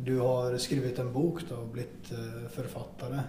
du 0.04 0.18
har 0.18 0.58
skrivit 0.58 0.98
en 0.98 1.12
bok 1.12 1.40
då 1.48 1.54
och 1.54 1.68
blivit 1.68 2.12
eh, 2.12 2.50
författare. 2.50 3.20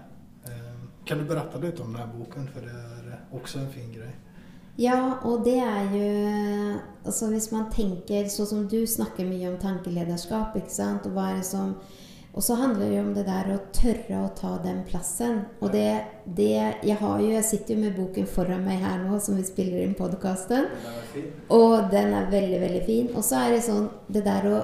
Eh, 0.45 1.05
kan 1.05 1.17
du 1.17 1.23
berätta 1.23 1.57
lite 1.57 1.81
om 1.81 1.93
den 1.93 2.19
boken? 2.19 2.49
För 2.53 2.61
det 2.61 2.71
är 2.71 3.19
också 3.31 3.59
en 3.59 3.69
fin 3.69 3.91
grej. 3.93 4.15
Ja, 4.75 5.19
og 5.23 5.43
det 5.45 5.59
er 5.59 5.89
jo 5.91 6.77
Altså 7.05 7.27
hvis 7.31 7.51
man 7.51 7.65
tenker 7.73 8.27
sånn 8.29 8.47
som 8.47 8.67
du 8.69 8.85
snakker 8.87 9.25
mye 9.25 9.49
om 9.49 9.57
tankelederskap, 9.57 10.55
ikke 10.55 10.73
sant, 10.73 11.07
og 11.09 11.15
hva 11.15 11.31
er 11.31 11.39
det 11.39 11.47
som 11.47 11.73
Og 12.31 12.43
så 12.45 12.55
handler 12.55 12.87
det 12.87 12.95
jo 12.95 13.03
om 13.03 13.13
det 13.15 13.25
der 13.27 13.49
å 13.51 13.57
tørre 13.75 14.19
å 14.23 14.31
ta 14.37 14.53
den 14.63 14.81
plassen. 14.87 15.41
Og 15.59 15.73
det, 15.73 15.87
det 16.25 16.51
Jeg 16.87 16.97
har 17.01 17.19
jo 17.19 17.29
Jeg 17.33 17.47
sitter 17.47 17.75
jo 17.75 17.81
med 17.81 17.97
boken 17.97 18.27
foran 18.27 18.63
meg 18.63 18.79
her 18.85 19.01
nå, 19.03 19.19
som 19.19 19.35
vi 19.35 19.43
spiller 19.47 19.83
inn 19.83 19.97
podkasten. 19.99 20.69
Og 21.51 21.91
den 21.91 22.13
er 22.15 22.31
veldig, 22.31 22.61
veldig 22.63 22.83
fin. 22.87 23.09
Og 23.15 23.25
så 23.27 23.43
er 23.43 23.55
det 23.55 23.65
sånn 23.67 23.89
Det 24.07 24.23
der 24.27 24.47
å 24.47 24.61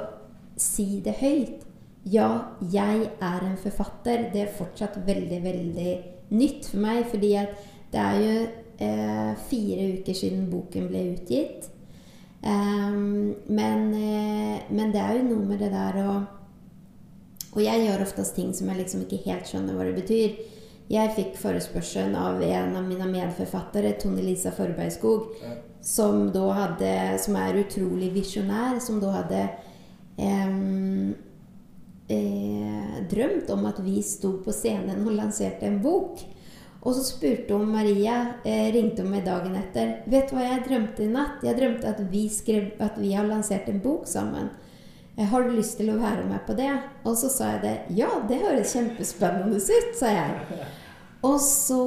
si 0.58 1.02
det 1.04 1.18
høyt. 1.20 1.66
Ja, 2.08 2.30
jeg 2.72 3.10
er 3.20 3.44
en 3.44 3.60
forfatter. 3.60 4.30
Det 4.32 4.46
er 4.46 4.56
fortsatt 4.56 5.02
veldig, 5.06 5.42
veldig 5.44 5.98
nytt 6.40 6.72
for 6.72 6.86
meg. 6.88 7.04
Fordi 7.12 7.34
at 7.42 7.68
det 7.92 8.06
er 8.06 8.22
jo 8.24 8.38
eh, 8.88 9.34
fire 9.50 9.90
uker 9.98 10.16
siden 10.16 10.48
boken 10.52 10.88
ble 10.88 11.04
utgitt. 11.18 11.68
Um, 12.38 13.36
men, 13.50 13.94
eh, 13.98 14.66
men, 14.70 14.92
det 14.94 15.02
er 15.02 15.18
jo 15.18 15.24
noe 15.32 15.46
med 15.50 15.60
det 15.60 15.72
der 15.74 15.96
å 16.06 16.12
Og 17.56 17.64
jeg 17.64 17.86
gjør 17.86 18.04
oftest 18.04 18.36
ting 18.38 18.54
som 18.56 18.70
jeg 18.72 18.82
liksom 18.82 19.06
ikke 19.06 19.24
helt 19.26 19.50
skjønner 19.50 19.78
hva 19.78 19.88
det 19.88 19.98
betyr. 20.02 20.38
Jeg 20.88 21.14
fikk 21.18 21.34
forespørselen 21.40 22.16
av 22.16 22.42
en 22.44 22.76
av 22.80 22.86
mine 22.88 23.08
medforfattere, 23.12 23.98
Tone 24.00 24.24
Lisa 24.24 24.54
Forbergskog, 24.56 25.34
som, 25.84 26.30
som 26.32 27.40
er 27.42 27.60
utrolig 27.60 28.14
visjonær, 28.16 28.80
som 28.84 29.02
da 29.04 29.12
hadde 29.18 29.42
eh, 30.16 30.54
eh, 32.16 32.96
drømt 33.12 33.52
om 33.52 33.68
at 33.68 33.84
vi 33.84 34.00
sto 34.06 34.38
på 34.44 34.56
scenen 34.56 35.04
og 35.04 35.18
lanserte 35.20 35.68
en 35.68 35.82
bok. 35.84 36.24
Og 36.88 36.96
så 36.96 37.04
spurte 37.04 37.58
hun 37.58 37.72
Maria, 37.74 38.38
eh, 38.46 38.70
ringte 38.72 39.04
hun 39.04 39.12
meg 39.12 39.26
dagen 39.26 39.58
etter. 39.60 40.04
'Vet 40.08 40.30
du 40.30 40.38
hva 40.38 40.46
jeg 40.46 40.64
drømte 40.70 41.04
i 41.04 41.12
natt?' 41.12 41.44
Jeg 41.44 41.58
drømte 41.58 41.88
at 41.88 42.00
vi, 42.12 42.30
skrev, 42.30 42.72
at 42.80 42.96
vi 42.96 43.12
har 43.12 43.28
lansert 43.28 43.68
en 43.68 43.82
bok 43.84 44.08
sammen. 44.08 44.50
'Har 45.18 45.44
du 45.44 45.50
lyst 45.50 45.78
til 45.78 45.90
å 45.90 45.98
være 45.98 46.26
med 46.30 46.46
på 46.46 46.54
det?' 46.54 46.82
Og 47.06 47.18
så 47.18 47.30
sa 47.30 47.52
jeg 47.52 47.62
det. 47.62 47.78
'Ja, 47.98 48.10
det 48.30 48.38
høres 48.38 48.74
kjempespennende 48.74 49.58
ut', 49.58 49.96
sa 49.98 50.08
jeg. 50.08 50.30
Og 51.26 51.40
så 51.42 51.82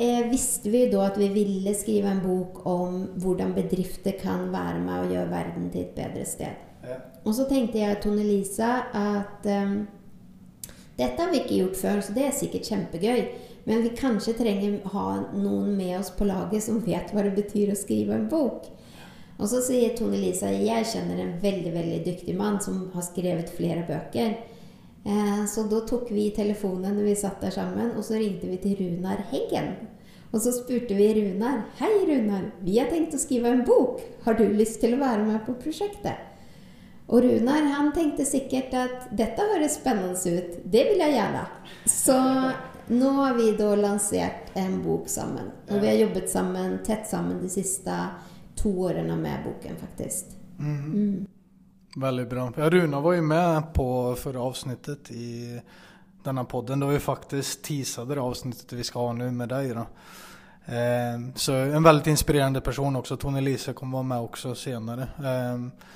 eh, 0.00 0.28
visste 0.30 0.70
vi 0.70 0.84
da 0.92 1.06
at 1.06 1.18
vi 1.18 1.28
ville 1.32 1.72
skrive 1.74 2.10
en 2.12 2.20
bok 2.20 2.66
om 2.66 3.06
hvordan 3.16 3.54
bedrifter 3.56 4.12
kan 4.20 4.52
være 4.52 4.80
med 4.82 4.98
og 4.98 5.12
gjøre 5.14 5.30
verden 5.30 5.70
til 5.72 5.80
et 5.80 5.96
bedre 5.96 6.24
sted. 6.28 6.60
Ja. 6.84 7.00
Og 7.24 7.34
så 7.34 7.48
tenkte 7.48 7.80
jeg 7.80 8.00
Tone 8.02 8.22
Lisa 8.22 8.84
at 8.92 9.48
eh, 9.48 9.76
dette 10.96 11.22
har 11.22 11.32
vi 11.32 11.40
ikke 11.42 11.60
gjort 11.62 11.80
før, 11.80 12.00
så 12.00 12.12
det 12.16 12.26
er 12.26 12.36
sikkert 12.36 12.68
kjempegøy. 12.68 13.24
Men 13.66 13.82
vi 13.82 13.96
kanskje 13.98 14.36
trenger 14.38 14.78
ha 14.92 15.06
noen 15.34 15.72
med 15.76 15.98
oss 15.98 16.12
på 16.14 16.28
laget 16.28 16.62
som 16.62 16.78
vet 16.84 17.10
hva 17.12 17.24
det 17.26 17.34
betyr 17.36 17.72
å 17.72 17.78
skrive 17.78 18.14
en 18.14 18.28
bok. 18.30 18.68
Og 19.36 19.48
så 19.50 19.60
sier 19.64 19.96
Tone 19.96 20.18
Lisa 20.20 20.50
jeg 20.52 20.86
kjenner 20.92 21.20
en 21.20 21.34
veldig 21.42 21.72
veldig 21.74 21.98
dyktig 22.06 22.36
mann 22.38 22.60
som 22.64 22.86
har 22.94 23.04
skrevet 23.04 23.52
flere 23.52 23.84
bøker. 23.88 24.36
Eh, 25.06 25.42
så 25.46 25.66
da 25.70 25.82
tok 25.86 26.08
vi 26.10 26.30
telefonen 26.34 26.96
når 26.96 27.10
vi 27.10 27.18
satt 27.20 27.44
der 27.44 27.54
sammen, 27.54 27.92
og 27.94 28.06
så 28.06 28.16
ringte 28.18 28.48
vi 28.50 28.56
til 28.62 28.80
Runar 28.80 29.26
Heggen. 29.30 29.74
Og 30.32 30.42
så 30.42 30.52
spurte 30.52 30.94
vi 30.94 31.12
Runar. 31.14 31.64
'Hei, 31.78 31.92
Runar. 32.08 32.50
Vi 32.60 32.78
har 32.78 32.88
tenkt 32.90 33.14
å 33.14 33.20
skrive 33.20 33.52
en 33.52 33.64
bok. 33.64 34.00
Har 34.24 34.34
du 34.34 34.44
lyst 34.48 34.80
til 34.80 34.96
å 34.96 35.02
være 35.02 35.24
med 35.24 35.44
på 35.46 35.54
prosjektet?' 35.62 36.32
Og 37.08 37.22
Runar 37.22 37.62
han 37.70 37.92
tenkte 37.94 38.24
sikkert 38.26 38.74
at 38.74 39.04
dette 39.14 39.42
høres 39.52 39.78
spennende 39.78 40.18
ut. 40.18 40.56
Det 40.64 40.82
vil 40.88 40.98
jeg 40.98 41.14
gjerne. 41.14 41.44
Så 41.86 42.16
nå 42.90 43.10
har 43.20 43.34
vi 43.34 43.52
da 43.58 43.68
lansert 43.78 44.50
en 44.58 44.80
bok 44.82 45.06
sammen. 45.08 45.52
Og 45.70 45.80
vi 45.80 45.86
har 45.86 46.00
jobbet 46.00 46.30
sammen, 46.30 46.80
tett 46.82 47.06
sammen 47.06 47.38
de 47.40 47.48
siste 47.48 47.94
to 48.56 48.72
årene 48.88 49.16
med 49.16 49.44
boken, 49.44 49.76
faktisk. 49.80 50.36
Mm. 50.58 50.92
Mm. 50.92 51.26
Veldig 51.96 52.28
bra. 52.28 52.52
Ja, 52.56 52.70
Runa 52.70 53.00
var 53.00 53.14
jo 53.14 53.22
med 53.22 53.74
på 53.74 54.14
forrige 54.18 54.42
avsnittet 54.42 55.10
i 55.10 55.60
denne 56.24 56.44
podden. 56.44 56.80
Det 56.80 56.86
var 56.86 56.92
jo 56.92 57.00
faktisk 57.00 57.62
teasade 57.62 58.14
det 58.14 58.20
avsnittet 58.20 58.72
vi 58.72 58.84
skal 58.84 59.06
ha 59.06 59.12
nå 59.16 59.30
med 59.32 59.48
deg. 59.48 59.72
Da. 59.76 59.86
Eh, 60.66 61.20
så 61.34 61.54
en 61.54 61.82
veldig 61.82 62.10
inspirerende 62.10 62.60
person 62.60 62.96
også. 62.96 63.16
Tone 63.16 63.40
Lise 63.40 63.72
kommer 63.72 64.02
være 64.02 64.10
med 64.10 64.28
også 64.28 64.54
senere. 64.54 65.08
Eh, 65.18 65.88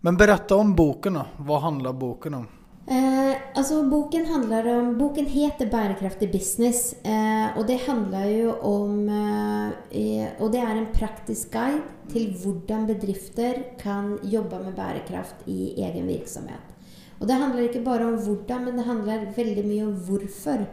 men 0.00 0.16
berätta 0.16 0.56
om 0.56 0.74
boken. 0.76 1.20
Hva 1.38 1.60
handler 1.60 1.92
boken 1.92 2.34
om? 2.34 2.48
Eh, 2.86 3.34
altså, 3.58 3.80
boken 3.90 4.28
handler 4.30 4.68
om 4.78 4.92
Boken 4.98 5.26
heter 5.26 5.66
'Bærekraftig 5.66 6.30
business', 6.30 6.94
eh, 7.04 7.58
og 7.58 7.66
det 7.66 7.80
handler 7.80 8.24
jo 8.24 8.52
om 8.62 9.08
eh, 9.08 10.28
Og 10.40 10.52
det 10.52 10.60
er 10.60 10.76
en 10.76 10.86
praktisk 10.94 11.50
guide 11.50 11.82
til 12.08 12.36
hvordan 12.42 12.86
bedrifter 12.86 13.54
kan 13.78 14.18
jobbe 14.22 14.58
med 14.64 14.74
bærekraft 14.76 15.34
i 15.46 15.74
egen 15.82 16.06
virksomhet. 16.06 16.62
Og 17.20 17.28
det 17.28 17.34
handler 17.34 17.62
ikke 17.62 17.84
bare 17.84 18.06
om 18.06 18.18
hvordan, 18.18 18.64
men 18.64 18.76
det 18.76 18.84
handler 18.84 19.32
veldig 19.36 19.66
mye 19.66 19.86
om 19.86 19.94
hvorfor. 19.94 20.66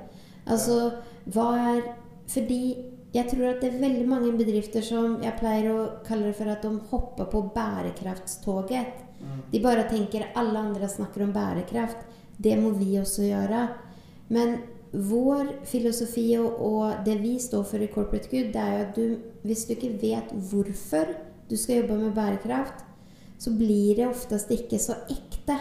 Altså, 0.48 0.92
hva 1.26 1.58
er 1.58 1.82
Fordi 2.28 2.76
jeg 3.14 3.28
tror 3.28 3.50
at 3.50 3.62
det 3.62 3.74
er 3.74 3.80
veldig 3.80 4.08
mange 4.08 4.32
bedrifter 4.38 4.82
som 4.82 5.18
jeg 5.22 5.34
pleier 5.40 5.74
å 5.74 5.90
kalle 6.06 6.30
det 6.32 6.36
for 6.36 6.46
at 6.46 6.64
de 6.64 6.80
hopper 6.90 7.26
på 7.26 7.42
bærekraftstoget. 7.56 9.03
De 9.52 9.62
bare 9.64 9.88
tenker 9.90 10.32
alle 10.36 10.60
andre 10.60 10.90
snakker 10.90 11.26
om 11.26 11.34
bærekraft. 11.34 12.06
Det 12.38 12.56
må 12.60 12.74
vi 12.78 12.98
også 13.00 13.28
gjøre. 13.28 13.68
Men 14.34 14.58
vår 14.94 15.52
filosofi 15.66 16.28
og, 16.38 16.58
og 16.62 17.06
det 17.06 17.18
vi 17.22 17.36
står 17.42 17.64
for 17.66 17.82
i 17.82 17.90
Corporate 17.94 18.30
Good, 18.30 18.52
det 18.54 18.62
er 18.62 18.74
jo 18.74 18.88
at 18.88 18.98
du, 18.98 19.30
hvis 19.44 19.66
du 19.66 19.74
ikke 19.76 19.94
vet 20.02 20.34
hvorfor 20.50 21.14
du 21.50 21.56
skal 21.58 21.82
jobbe 21.82 22.00
med 22.02 22.16
bærekraft, 22.18 22.86
så 23.40 23.52
blir 23.58 23.98
det 23.98 24.08
oftest 24.08 24.52
ikke 24.54 24.80
så 24.80 24.96
ekte. 25.12 25.58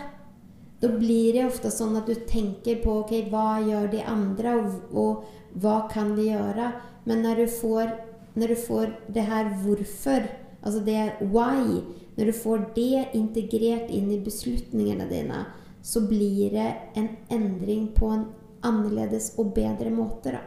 Da 0.83 0.91
blir 0.91 1.33
det 1.37 1.47
ofte 1.47 1.71
sånn 1.73 1.97
at 1.99 2.09
du 2.11 2.15
tenker 2.29 2.81
på 2.83 3.01
ok, 3.03 3.15
hva 3.33 3.63
gjør 3.65 3.89
de 3.93 4.03
andre, 4.07 4.55
og, 4.61 4.95
og 4.95 5.61
hva 5.63 5.83
kan 5.91 6.15
de 6.17 6.29
gjøre? 6.31 6.71
Men 7.09 7.25
når 7.25 7.43
du 7.43 7.47
får, 7.61 7.93
når 8.39 8.55
du 8.55 8.63
får 8.67 8.95
det 9.15 9.27
her 9.29 9.51
hvorfor, 9.63 10.29
altså 10.63 10.81
det 10.87 11.29
why, 11.33 11.83
når 12.17 12.31
du 12.31 12.33
får 12.33 12.65
det 12.77 13.09
integrert 13.19 13.91
inn 13.91 14.11
i 14.13 14.21
beslutningene 14.23 15.09
dine, 15.11 15.45
så 15.83 16.05
blir 16.07 16.55
det 16.55 16.71
en 16.95 17.09
endring 17.31 17.89
på 17.97 18.11
en 18.15 18.27
annerledes 18.63 19.33
og 19.39 19.55
bedre 19.57 19.91
måte. 19.91 20.35
Da. 20.37 20.43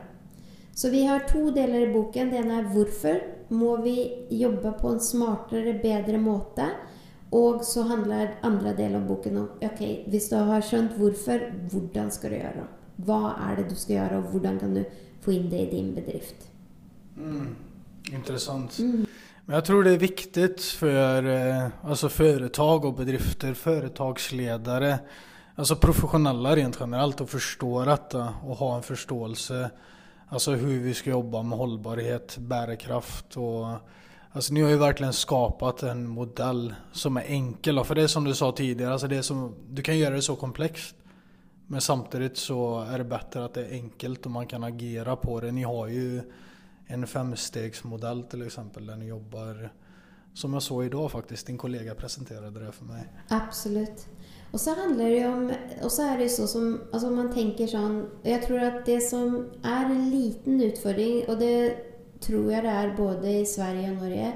Så 0.76 0.90
vi 0.90 1.06
har 1.06 1.28
to 1.28 1.50
deler 1.56 1.88
i 1.88 1.94
boken. 1.94 2.32
Det 2.32 2.40
ene 2.40 2.60
er 2.60 2.70
hvorfor 2.72 3.20
må 3.56 3.78
vi 3.84 3.98
jobbe 4.32 4.74
på 4.80 4.96
en 4.96 5.02
smartere, 5.04 5.78
bedre 5.84 6.20
måte. 6.20 6.70
Og 7.36 7.66
så 7.68 7.84
handler 7.90 8.38
andre 8.44 8.76
del 8.78 8.96
av 8.96 9.08
boken 9.10 9.38
om 9.42 9.48
ok, 9.66 9.82
hvis 10.12 10.30
du 10.32 10.38
har 10.48 10.64
skjønt 10.64 10.96
hvorfor, 11.00 11.50
hvordan 11.72 12.12
skal 12.14 12.32
du 12.32 12.38
gjøre 12.38 12.58
det? 12.62 12.68
Hva 13.08 13.22
er 13.50 13.60
det 13.60 13.70
du 13.72 13.76
skal 13.76 13.98
gjøre, 13.98 14.20
og 14.22 14.32
hvordan 14.32 14.60
kan 14.62 14.76
du 14.78 14.84
få 15.26 15.34
inn 15.36 15.50
det 15.52 15.66
i 15.66 15.72
din 15.74 15.90
bedrift? 15.96 16.48
Mm. 17.18 17.56
Interessant. 18.14 18.80
Mm. 18.80 19.05
Jag 19.48 19.66
tror 19.66 19.84
det 19.84 19.92
är 19.92 19.98
viktigt 19.98 20.62
för 20.62 21.24
eh, 21.24 21.68
alltså 21.84 22.10
företag 22.10 22.86
och 22.86 22.94
bedrifter, 22.94 23.54
företagsledare, 23.54 25.00
alltså 25.56 25.76
professionella 25.76 26.56
rent 26.56 26.78
generellt 26.80 27.22
att 27.22 27.30
förstå 27.30 27.86
detta 27.86 28.34
och 28.44 28.58
ha 28.58 28.76
en 28.76 28.84
förståelse 28.84 29.70
Alltså 30.30 30.52
hur 30.52 30.80
vi 30.80 30.94
ska 30.94 31.10
jobba 31.10 31.44
med 31.44 31.58
hållbarhet, 31.58 32.38
bärkraft 32.38 33.38
och 33.38 33.68
Alltså 34.32 34.54
ni 34.54 34.62
har 34.62 34.70
ju 34.70 34.78
verkligen 34.78 35.14
skapat 35.14 35.84
en 35.84 36.08
modell 36.08 36.76
som 36.92 37.18
är 37.18 37.24
enkel. 37.28 37.84
För 37.84 37.96
det 37.96 38.08
som 38.08 38.24
du 38.24 38.34
sa 38.34 38.52
tidigare, 38.52 38.92
alltså 38.92 39.08
det 39.08 39.24
som, 39.24 39.56
du 39.70 39.82
kan 39.82 39.98
göra 39.98 40.16
det 40.16 40.22
så 40.22 40.36
komplext. 40.36 40.96
Men 41.68 41.82
samtidigt 41.82 42.38
så 42.38 42.82
är 42.82 42.98
det 42.98 43.04
bättre 43.04 43.46
att 43.46 43.54
det 43.54 43.66
är 43.66 43.72
enkelt 43.72 44.26
och 44.26 44.32
man 44.32 44.48
kan 44.48 44.64
agera 44.64 45.16
på 45.16 45.40
det. 45.40 45.52
Ni 45.52 45.64
har 45.64 45.88
ju 45.88 46.22
en 46.88 47.08
femstegsmodell 47.08 48.24
till 48.24 48.42
exempel 48.42 48.86
där 48.86 48.96
ni 48.96 49.06
jobbar 49.06 49.70
som 50.34 50.54
jag 50.54 50.64
såg 50.64 50.86
idag 50.86 51.12
faktiskt. 51.12 51.48
Din 51.48 51.58
kollega 51.58 51.96
presenterade 51.96 52.66
det 52.66 52.72
för 52.72 52.86
mig. 52.86 53.04
Absolut. 53.30 54.08
Och 54.52 54.62
så 54.62 54.76
handlar 54.76 55.06
det 55.10 55.28
om, 55.28 55.54
och 55.84 55.92
så 55.92 56.02
är 56.02 56.18
det 56.18 56.30
så 56.30 56.48
som, 56.48 56.82
alltså 56.94 57.10
man 57.10 57.34
tänker 57.34 57.68
sånn, 57.68 58.10
jag 58.24 58.42
tror 58.42 58.60
att 58.60 58.86
det 58.86 59.02
som 59.02 59.50
är 59.64 59.86
en 59.86 60.10
liten 60.10 60.62
utfordring, 60.62 61.26
och 61.28 61.38
det 61.38 61.76
tror 62.20 62.52
jag 62.52 62.64
det 62.64 62.70
är 62.70 62.98
både 62.98 63.30
i 63.30 63.46
Sverige 63.46 63.92
och 63.92 63.98
Norge, 63.98 64.34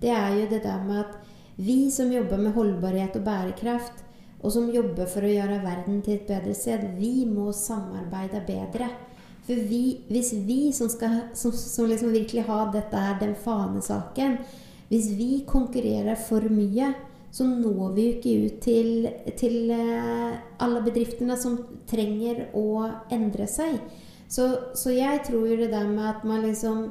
det 0.00 0.08
är 0.08 0.34
ju 0.34 0.48
det 0.48 0.58
där 0.58 0.84
med 0.84 1.00
att 1.00 1.16
vi 1.56 1.90
som 1.90 2.12
jobbar 2.12 2.38
med 2.38 2.52
hållbarhet 2.52 3.16
och 3.16 3.22
bærekraft, 3.22 3.92
och 4.40 4.52
som 4.52 4.70
jobbar 4.70 5.06
för 5.06 5.22
att 5.22 5.30
göra 5.30 5.62
världen 5.62 6.02
till 6.02 6.14
ett 6.14 6.26
bättre 6.26 6.54
sted, 6.54 6.94
vi 6.98 7.26
må 7.26 7.52
samarbeta 7.52 8.40
bättre. 8.46 8.88
For 9.46 9.58
vi, 9.68 10.00
hvis 10.08 10.32
vi 10.46 10.60
som 10.74 10.90
skal 10.90 11.16
som, 11.34 11.52
som 11.52 11.88
liksom 11.90 12.12
virkelig 12.14 12.44
har 12.46 12.70
dette 12.74 12.98
her, 12.98 13.16
den 13.20 13.34
fanesaken 13.34 14.38
Hvis 14.92 15.08
vi 15.16 15.42
konkurrerer 15.48 16.18
for 16.20 16.44
mye, 16.52 16.92
så 17.32 17.46
når 17.48 17.94
vi 17.96 18.02
jo 18.04 18.16
ikke 18.18 18.32
ut 18.44 18.58
til, 18.60 19.06
til 19.40 19.70
eh, 19.72 20.34
alle 20.60 20.82
bedriftene 20.84 21.36
som 21.40 21.56
trenger 21.88 22.50
å 22.52 22.90
endre 23.08 23.46
seg. 23.48 23.78
Så, 24.28 24.50
så 24.76 24.92
jeg 24.92 25.22
tror 25.24 25.48
jo 25.48 25.56
det 25.56 25.70
der 25.72 25.88
med 25.88 26.10
at 26.10 26.26
man 26.28 26.44
liksom 26.44 26.90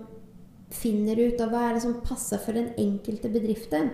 finner 0.74 1.20
ut 1.20 1.42
av 1.44 1.52
hva 1.52 1.62
er 1.68 1.76
det 1.76 1.84
som 1.84 2.00
passer 2.02 2.42
for 2.42 2.58
den 2.58 2.72
enkelte 2.80 3.30
bedriften. 3.32 3.92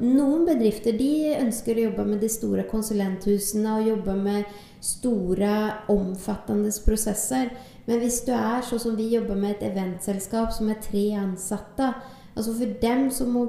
Noen 0.00 0.46
bedrifter 0.48 0.96
de 0.96 1.34
ønsker 1.36 1.76
å 1.76 1.86
jobbe 1.88 2.06
med 2.12 2.24
de 2.24 2.30
store 2.32 2.64
konsulenthusene 2.70 3.76
og 3.78 3.88
jobbe 3.90 4.16
med 4.20 4.60
store, 4.84 5.54
omfattende 5.92 6.72
prosesser. 6.84 7.50
Men 7.86 8.02
hvis 8.02 8.20
du 8.26 8.32
er 8.36 8.64
sånn 8.66 8.82
som 8.82 8.96
vi 8.98 9.08
jobber 9.14 9.38
med 9.38 9.56
et 9.56 9.68
eventselskap 9.70 10.52
som 10.54 10.70
er 10.70 10.82
tre 10.84 11.04
ansatte 11.18 11.92
altså 12.30 12.52
For 12.56 12.74
dem 12.80 13.08
så 13.12 13.26
må 13.26 13.46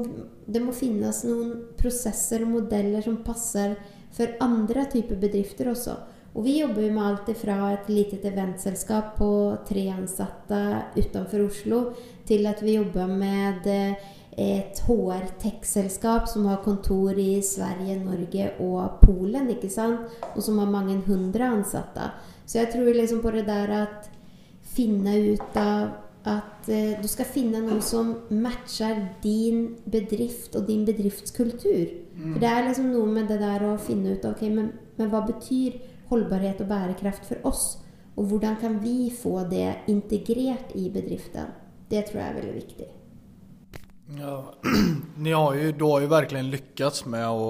det 0.52 0.62
må 0.64 0.74
finnes 0.76 1.22
noen 1.24 1.52
prosesser 1.80 2.42
og 2.44 2.56
modeller 2.58 3.04
som 3.06 3.22
passer 3.24 3.78
for 4.12 4.34
andre 4.44 4.84
typer 4.92 5.20
bedrifter 5.22 5.70
også. 5.72 5.94
Og 6.36 6.44
vi 6.44 6.58
jobber 6.60 6.92
med 6.92 7.04
alt 7.04 7.30
fra 7.40 7.58
et 7.74 7.90
lite 7.92 8.20
eventselskap 8.28 9.16
på 9.18 9.30
tre 9.68 9.86
ansatte 9.94 10.60
utenfor 10.98 11.46
Oslo, 11.46 11.82
til 12.28 12.48
at 12.48 12.64
vi 12.64 12.78
jobber 12.78 13.08
med 13.08 13.68
et 14.40 14.80
HR-tech-selskap 14.88 16.28
som 16.32 16.48
har 16.48 16.64
kontor 16.64 17.20
i 17.20 17.42
Sverige, 17.44 18.00
Norge 18.00 18.52
og 18.64 19.02
Polen, 19.04 19.52
ikke 19.52 19.72
sant? 19.72 20.08
og 20.34 20.44
som 20.44 20.60
har 20.60 20.72
mange 20.72 21.00
hundre 21.08 21.52
ansatte. 21.52 22.12
Så 22.46 22.60
jeg 22.62 22.74
tror 22.76 22.96
liksom 22.96 23.24
på 23.24 23.32
det 23.36 23.46
der 23.48 23.76
at 23.84 24.11
finne 24.72 25.18
ut 25.34 25.58
av 25.60 25.92
at 26.28 26.70
eh, 26.70 27.00
du 27.02 27.08
skal 27.10 27.26
finne 27.26 27.64
noe 27.66 27.82
som 27.84 28.14
matcher 28.30 29.00
din 29.24 29.64
bedrift 29.90 30.56
og 30.58 30.68
din 30.70 30.86
bedriftskultur. 30.86 31.96
Mm. 32.14 32.34
For 32.34 32.42
det 32.44 32.52
er 32.52 32.68
liksom 32.68 32.92
noe 32.94 33.10
med 33.10 33.32
det 33.32 33.40
der 33.42 33.66
å 33.66 33.78
finne 33.82 34.16
ut 34.16 34.28
ok, 34.30 34.46
men, 34.54 34.72
men 35.00 35.12
hva 35.12 35.24
betyr 35.26 35.80
holdbarhet 36.12 36.62
og 36.62 36.70
bærekraft 36.70 37.26
for 37.28 37.50
oss? 37.50 37.66
Og 38.20 38.28
hvordan 38.30 38.58
kan 38.62 38.78
vi 38.84 39.10
få 39.16 39.40
det 39.50 39.88
integrert 39.90 40.76
i 40.78 40.90
bedriften? 40.94 41.54
Det 41.90 42.06
tror 42.08 42.22
jeg 42.22 42.30
er 42.30 42.40
veldig 42.40 42.58
viktig. 42.60 42.90
Ja, 44.20 44.36
ni 45.24 45.32
har 45.32 45.56
ju, 45.56 45.72
du 45.72 45.86
har 45.86 46.04
jo 46.04 46.12
virkelig 46.12 46.44
lykkes 46.44 47.06
med 47.10 47.28
å 47.28 47.48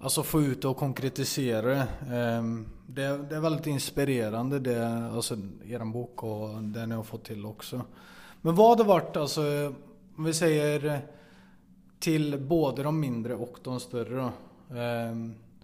altså, 0.00 0.24
få 0.24 0.42
ut 0.52 0.64
og 0.68 0.78
konkretisere. 0.80 1.76
Um, 2.08 2.54
det, 2.94 3.08
det, 3.28 3.36
er 3.36 3.44
veldig 3.44 3.72
inspirerende, 3.72 4.58
det, 4.58 4.76
alltså 4.84 5.36
er 5.64 5.84
bok 5.92 6.24
og 6.28 6.62
det 6.74 6.86
ni 6.86 6.98
har 6.98 7.06
fått 7.06 7.30
til 7.30 7.44
også. 7.48 7.80
Men 8.42 8.56
hva 8.58 8.72
har 8.72 8.80
det 8.82 9.20
altså, 9.22 9.44
om 10.16 10.28
vi 10.28 10.34
sier 10.36 10.88
til 12.02 12.36
både 12.38 12.82
de 12.82 12.92
mindre 12.92 13.38
og 13.38 13.60
de 13.64 13.78
større, 13.80 14.26
eh, 14.74 15.22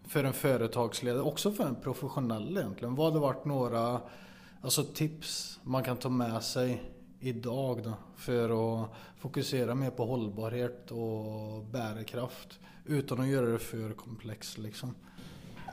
for 0.08 0.24
en 0.24 0.36
foretaksleder, 0.36 1.20
også 1.20 1.52
for 1.52 1.68
en 1.68 1.80
professionell 1.84 2.48
egentlig, 2.54 2.92
hva 2.96 3.10
har 3.10 3.18
det 3.18 3.50
noen 3.50 3.76
altså, 4.62 4.86
tips 4.94 5.34
man 5.68 5.84
kan 5.84 6.00
ta 6.00 6.08
med 6.08 6.38
seg 6.46 6.78
i 7.20 7.34
dag 7.34 7.82
da, 7.82 7.96
for 8.16 8.54
å 8.54 8.64
fokusere 9.18 9.74
mer 9.74 9.90
på 9.90 10.06
hållbarhet 10.06 10.94
og 10.94 11.66
bærekraft, 11.72 12.60
uten 12.86 13.20
å 13.20 13.28
gjøre 13.28 13.56
det 13.56 13.62
for 13.66 13.98
komplekst? 13.98 14.62
liksom? 14.62 14.94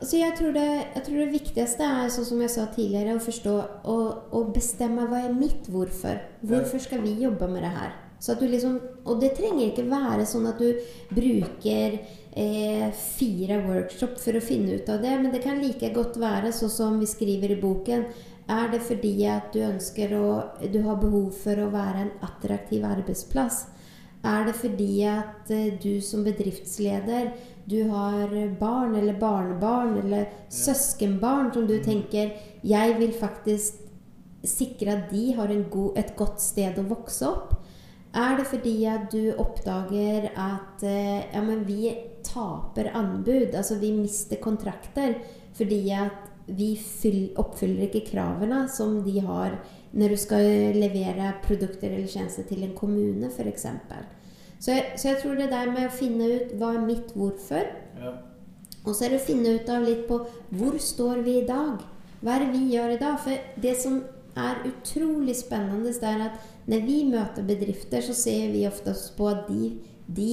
Så 0.01 0.19
jeg 0.19 0.35
tror, 0.35 0.51
det, 0.51 0.65
jeg 0.95 1.03
tror, 1.05 1.19
det, 1.21 1.27
viktigste 1.31 1.85
er, 1.87 2.09
sånn 2.11 2.27
som 2.27 2.41
jeg 2.43 2.51
sa 2.51 2.65
tidligere, 2.73 3.15
å 3.15 3.23
forstå 3.23 3.53
og 3.87 4.49
bestemme 4.55 5.07
hva 5.07 5.21
er 5.23 5.35
mitt 5.35 5.69
hvorfor. 5.71 6.19
Hvorfor 6.43 6.83
skal 6.83 7.05
vi 7.05 7.15
jobbe 7.23 7.47
med 7.51 7.63
det 7.63 7.71
her? 7.77 7.93
Liksom, 8.25 8.77
og 9.05 9.19
det 9.21 9.35
trenger 9.37 9.67
ikke 9.69 9.85
være 9.89 10.25
sånn 10.25 10.47
at 10.49 10.59
du 10.59 10.79
bruker 11.13 11.97
eh, 12.35 12.87
fire 12.95 13.59
workshop 13.67 14.15
for 14.21 14.37
å 14.37 14.43
finne 14.43 14.79
ut 14.79 14.89
av 14.89 15.03
det, 15.03 15.13
men 15.21 15.33
det 15.33 15.43
kan 15.43 15.61
like 15.61 15.91
godt 15.93 16.17
være 16.19 16.53
sånn 16.55 16.73
som 16.73 16.97
vi 16.99 17.09
skriver 17.09 17.53
i 17.53 17.59
boken. 17.61 18.07
Er 18.49 18.71
det 18.71 18.81
fordi 18.85 19.13
at 19.29 19.53
du 19.55 19.63
ønsker 19.65 20.11
å 20.13 20.25
Du 20.69 20.83
har 20.85 20.99
behov 21.01 21.31
for 21.33 21.57
å 21.57 21.71
være 21.73 22.03
en 22.03 22.11
attraktiv 22.25 22.83
arbeidsplass? 22.85 23.63
Er 24.25 24.45
det 24.45 24.55
fordi 24.57 25.05
at 25.09 25.51
eh, 25.53 25.73
du 25.81 26.01
som 26.01 26.25
bedriftsleder 26.25 27.33
du 27.65 27.79
har 27.89 28.29
barn 28.59 28.95
eller 28.95 29.17
barnebarn 29.19 29.97
eller 29.97 30.29
søskenbarn 30.49 31.51
som 31.53 31.65
du 31.67 31.79
mm. 31.79 31.83
tenker 31.83 32.35
Jeg 32.63 32.97
vil 32.99 33.13
faktisk 33.13 33.81
sikre 34.45 34.93
at 34.93 35.09
de 35.09 35.31
har 35.33 35.53
god, 35.69 35.97
et 35.97 36.13
godt 36.17 36.41
sted 36.41 36.77
å 36.77 36.85
vokse 36.85 37.25
opp. 37.25 37.55
Er 38.15 38.37
det 38.37 38.45
fordi 38.47 38.75
at 38.87 39.09
du 39.11 39.33
oppdager 39.41 40.29
at 40.31 40.83
eh, 40.85 41.25
ja, 41.33 41.41
men 41.43 41.65
vi 41.67 41.89
taper 42.23 42.93
anbud, 42.95 43.55
altså 43.55 43.79
vi 43.81 43.91
mister 43.97 44.39
kontrakter 44.41 45.17
fordi 45.55 45.81
at 45.95 46.31
vi 46.45 46.75
fyll, 46.77 47.33
oppfyller 47.41 47.87
ikke 47.87 48.05
kravene 48.11 48.65
som 48.71 48.99
de 49.05 49.17
har 49.25 49.57
når 49.95 50.13
du 50.13 50.19
skal 50.19 50.45
levere 50.75 51.33
produkter 51.43 51.89
eller 51.89 52.11
tjenester 52.11 52.45
til 52.47 52.65
en 52.67 52.75
kommune, 52.77 53.31
f.eks. 53.31 53.65
Så 54.65 54.73
jeg, 54.73 54.85
så 54.97 55.11
jeg, 55.11 55.17
tror 55.21 55.35
det 55.37 55.51
der 55.51 55.69
med 55.69 55.83
å 55.85 55.93
finne 55.93 56.25
ut 56.25 56.55
hva 56.57 56.71
er 56.73 56.85
mitt 56.87 57.11
hvorfor, 57.13 57.67
ja. 58.01 58.13
og 58.81 58.95
så 58.95 59.05
er 59.05 59.13
det 59.13 59.19
å 59.19 59.27
finne 59.27 59.51
ut 59.59 59.69
av 59.69 59.85
litt 59.85 60.07
på 60.09 60.17
hvor 60.57 60.79
står 60.81 61.21
vi 61.27 61.35
i 61.43 61.45
dag? 61.45 61.83
Hva 62.25 62.33
er 62.33 62.47
det 62.47 62.55
vi 62.55 62.73
gjør 62.73 62.95
i 62.95 62.97
dag? 63.03 63.19
For 63.21 63.61
det 63.61 63.75
som 63.77 63.99
er 64.33 64.63
utrolig 64.65 65.35
spennende, 65.37 65.93
det 65.93 66.09
er 66.09 66.23
at 66.31 66.65
når 66.65 66.81
vi 66.87 66.97
møter 67.11 67.45
bedrifter, 67.45 68.01
så 68.01 68.17
ser 68.17 68.49
vi 68.55 68.65
oftest 68.65 69.13
på 69.19 69.29
at 69.29 69.45
de, 69.51 69.75
de 70.09 70.31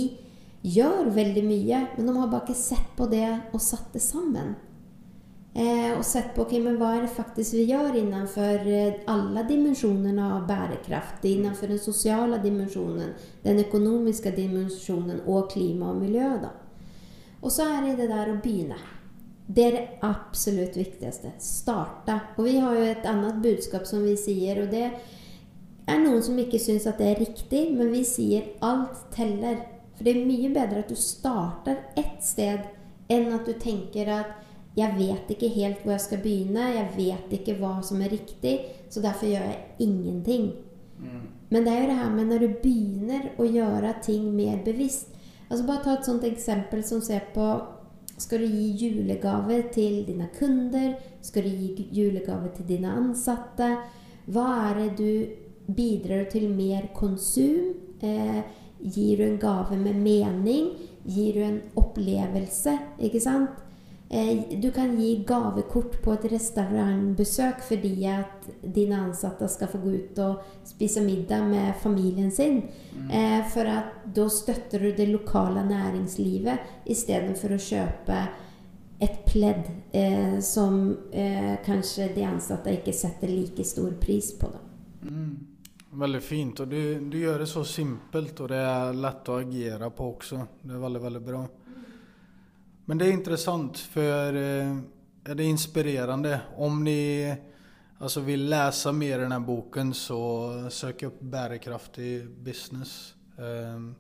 gjør 0.65 1.13
veldig 1.13 1.45
mye, 1.45 1.85
men 1.99 2.09
de 2.09 2.17
har 2.17 2.33
bare 2.33 2.47
ikke 2.47 2.57
sett 2.63 2.97
på 2.97 3.11
det 3.13 3.29
og 3.53 3.61
satt 3.61 3.93
det 3.93 4.01
sammen. 4.01 4.55
Eh, 5.55 5.99
og 5.99 6.05
sett 6.05 6.31
på 6.33 6.47
okay, 6.47 6.63
men 6.65 6.79
hva 6.81 6.95
er 6.97 7.03
det 7.05 7.13
faktisk 7.13 7.59
vi 7.59 7.67
gjør 7.69 7.99
innenfor 8.01 8.65
eh, 8.73 9.03
alle 9.13 9.43
dimensjonene 9.45 10.31
av 10.39 10.47
bærekraft. 10.49 11.27
Innenfor 11.29 11.69
den 11.69 11.83
sosiale 11.83 12.39
dimensjonen, 12.41 13.13
den 13.45 13.61
økonomiske 13.61 14.33
dimensjonen 14.33 15.21
og 15.27 15.51
klima 15.53 15.91
og 15.93 16.01
miljø. 16.01 16.31
Da. 16.41 16.55
Og 17.43 17.53
så 17.53 17.69
er 17.69 17.85
det 17.85 17.99
det 18.01 18.09
der 18.15 18.33
å 18.33 18.39
begynne. 18.41 18.79
Det 19.53 19.65
er 19.67 19.77
det 19.77 19.87
absolutt 20.09 20.79
viktigste. 20.79 21.35
Starte. 21.43 22.17
Og 22.39 22.47
vi 22.49 22.57
har 22.63 22.79
jo 22.79 22.87
et 22.87 23.09
annet 23.11 23.43
budskap 23.45 23.85
som 23.91 24.07
vi 24.07 24.15
sier, 24.17 24.63
og 24.63 24.73
det 24.73 24.87
er 24.89 26.01
noen 26.01 26.23
som 26.25 26.39
ikke 26.41 26.61
syns 26.63 26.87
at 26.89 27.03
det 27.03 27.11
er 27.11 27.21
riktig, 27.27 27.67
men 27.77 27.91
vi 27.93 28.07
sier 28.09 28.55
alt 28.65 29.11
teller. 29.13 29.61
For 29.99 30.07
det 30.07 30.15
er 30.15 30.31
mye 30.31 30.49
bedre 30.55 30.81
at 30.81 30.89
du 30.89 30.97
starter 30.97 31.83
ett 32.01 32.25
sted, 32.25 32.65
enn 33.13 33.29
at 33.37 33.45
du 33.45 33.53
tenker 33.61 34.09
at 34.15 34.33
jeg 34.77 34.97
vet 34.97 35.31
ikke 35.35 35.49
helt 35.53 35.83
hvor 35.83 35.93
jeg 35.93 36.05
skal 36.07 36.23
begynne. 36.25 36.69
Jeg 36.73 36.89
vet 36.97 37.35
ikke 37.39 37.59
hva 37.61 37.75
som 37.85 38.01
er 38.01 38.15
riktig, 38.15 38.59
så 38.89 39.03
derfor 39.05 39.29
gjør 39.29 39.45
jeg 39.51 39.59
ingenting. 39.85 40.53
Mm. 40.99 41.27
Men 41.53 41.67
det 41.67 41.73
er 41.73 41.83
jo 41.83 41.89
det 41.91 41.99
her 41.99 42.15
med 42.15 42.31
når 42.31 42.39
du 42.45 42.55
begynner 42.63 43.29
å 43.37 43.49
gjøre 43.49 43.97
ting 44.05 44.31
mer 44.37 44.63
bevisst 44.65 45.13
altså 45.53 45.67
Bare 45.69 45.85
ta 45.85 45.95
et 45.99 46.09
sånt 46.09 46.25
eksempel 46.25 46.85
som 46.87 47.03
ser 47.05 47.27
på 47.35 47.47
Skal 48.17 48.45
du 48.45 48.49
gi 48.49 48.69
julegave 48.87 49.59
til 49.75 50.03
dine 50.07 50.29
kunder? 50.39 50.95
Skal 51.21 51.49
du 51.49 51.51
gi 51.51 51.89
julegave 51.93 52.53
til 52.57 52.69
dine 52.69 52.93
ansatte? 52.97 53.69
Hva 54.33 54.47
er 54.71 54.79
det 54.79 54.91
du 55.01 55.73
bidrar 55.75 56.29
til 56.31 56.49
mer 56.53 56.89
konsum? 56.95 57.73
Eh, 58.03 58.41
gir 58.79 59.19
du 59.19 59.25
en 59.27 59.41
gave 59.43 59.79
med 59.81 59.99
mening? 60.05 60.71
Gir 61.05 61.35
du 61.35 61.43
en 61.43 61.61
opplevelse? 61.77 62.77
Ikke 63.03 63.21
sant? 63.21 63.62
Eh, 64.13 64.61
du 64.61 64.71
kan 64.73 65.01
gi 65.01 65.25
gavekort 65.25 65.95
på 66.05 66.13
et 66.13 66.25
restaurantbesøk 66.35 67.63
fordi 67.65 67.95
at 68.13 68.49
dine 68.61 68.99
ansatte 69.07 69.49
skal 69.49 69.71
få 69.73 69.79
gå 69.81 69.93
ut 69.97 70.19
og 70.21 70.43
spise 70.69 71.01
middag 71.01 71.47
med 71.49 71.79
familien 71.81 72.29
sin. 72.31 72.61
Mm. 72.93 73.07
Eh, 73.11 73.39
for 73.55 73.71
at 73.73 74.03
da 74.05 74.27
støtter 74.29 74.85
du 74.85 74.91
det 74.99 75.09
lokale 75.09 75.65
næringslivet 75.65 76.85
istedenfor 76.93 77.57
å 77.57 77.63
kjøpe 77.71 78.19
et 79.03 79.25
pledd 79.27 79.71
eh, 79.97 80.37
som 80.45 80.77
eh, 81.11 81.57
kanskje 81.65 82.11
de 82.13 82.29
ansatte 82.29 82.77
ikke 82.77 82.93
setter 82.93 83.33
like 83.33 83.65
stor 83.65 83.97
pris 84.03 84.29
på. 84.37 84.53
Mm. 85.09 85.33
Veldig 86.05 86.23
fint. 86.23 86.61
Og 86.61 86.69
du, 86.69 87.01
du, 87.09 87.19
gjør 87.19 87.43
det 87.43 87.49
så 87.49 87.65
simpelt, 87.65 88.37
og 88.45 88.53
det 88.53 88.61
er 88.61 88.93
lett 88.97 89.33
å 89.33 89.41
agere 89.41 89.91
på 89.93 90.13
også. 90.15 90.45
Det 90.61 90.77
er 90.77 90.85
veldig, 90.85 91.03
veldig 91.09 91.25
bra. 91.33 91.43
Men 92.85 92.99
det 92.99 93.07
är 93.07 93.13
intressant 93.13 93.79
för 93.79 94.35
eh, 94.35 94.77
det 95.23 95.31
är 95.31 95.41
inspirerande. 95.41 96.41
Om 96.57 96.85
ni 96.85 97.35
alltså 97.99 98.21
vill 98.21 98.49
läsa 98.49 98.93
mer 98.93 99.19
i 99.19 99.23
den 99.23 99.33
här 99.33 99.41
boken 99.41 99.95
så 99.95 100.51
sök 100.71 101.03
upp 101.03 101.21
bärkraftig 101.21 102.31
business. 102.31 103.15
Um, 103.37 103.95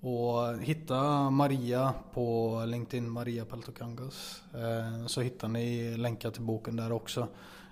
och 0.00 0.58
hitta 0.58 1.30
Maria 1.30 1.94
på 2.12 2.62
LinkedIn, 2.66 3.10
Maria 3.10 3.44
Peltokangas. 3.44 4.42
Uh, 4.54 5.06
så 5.06 5.20
hittar 5.20 5.48
ni 5.48 5.96
länkar 5.96 6.30
till 6.30 6.42
boken 6.42 6.76
där 6.76 6.92
också. 6.92 7.28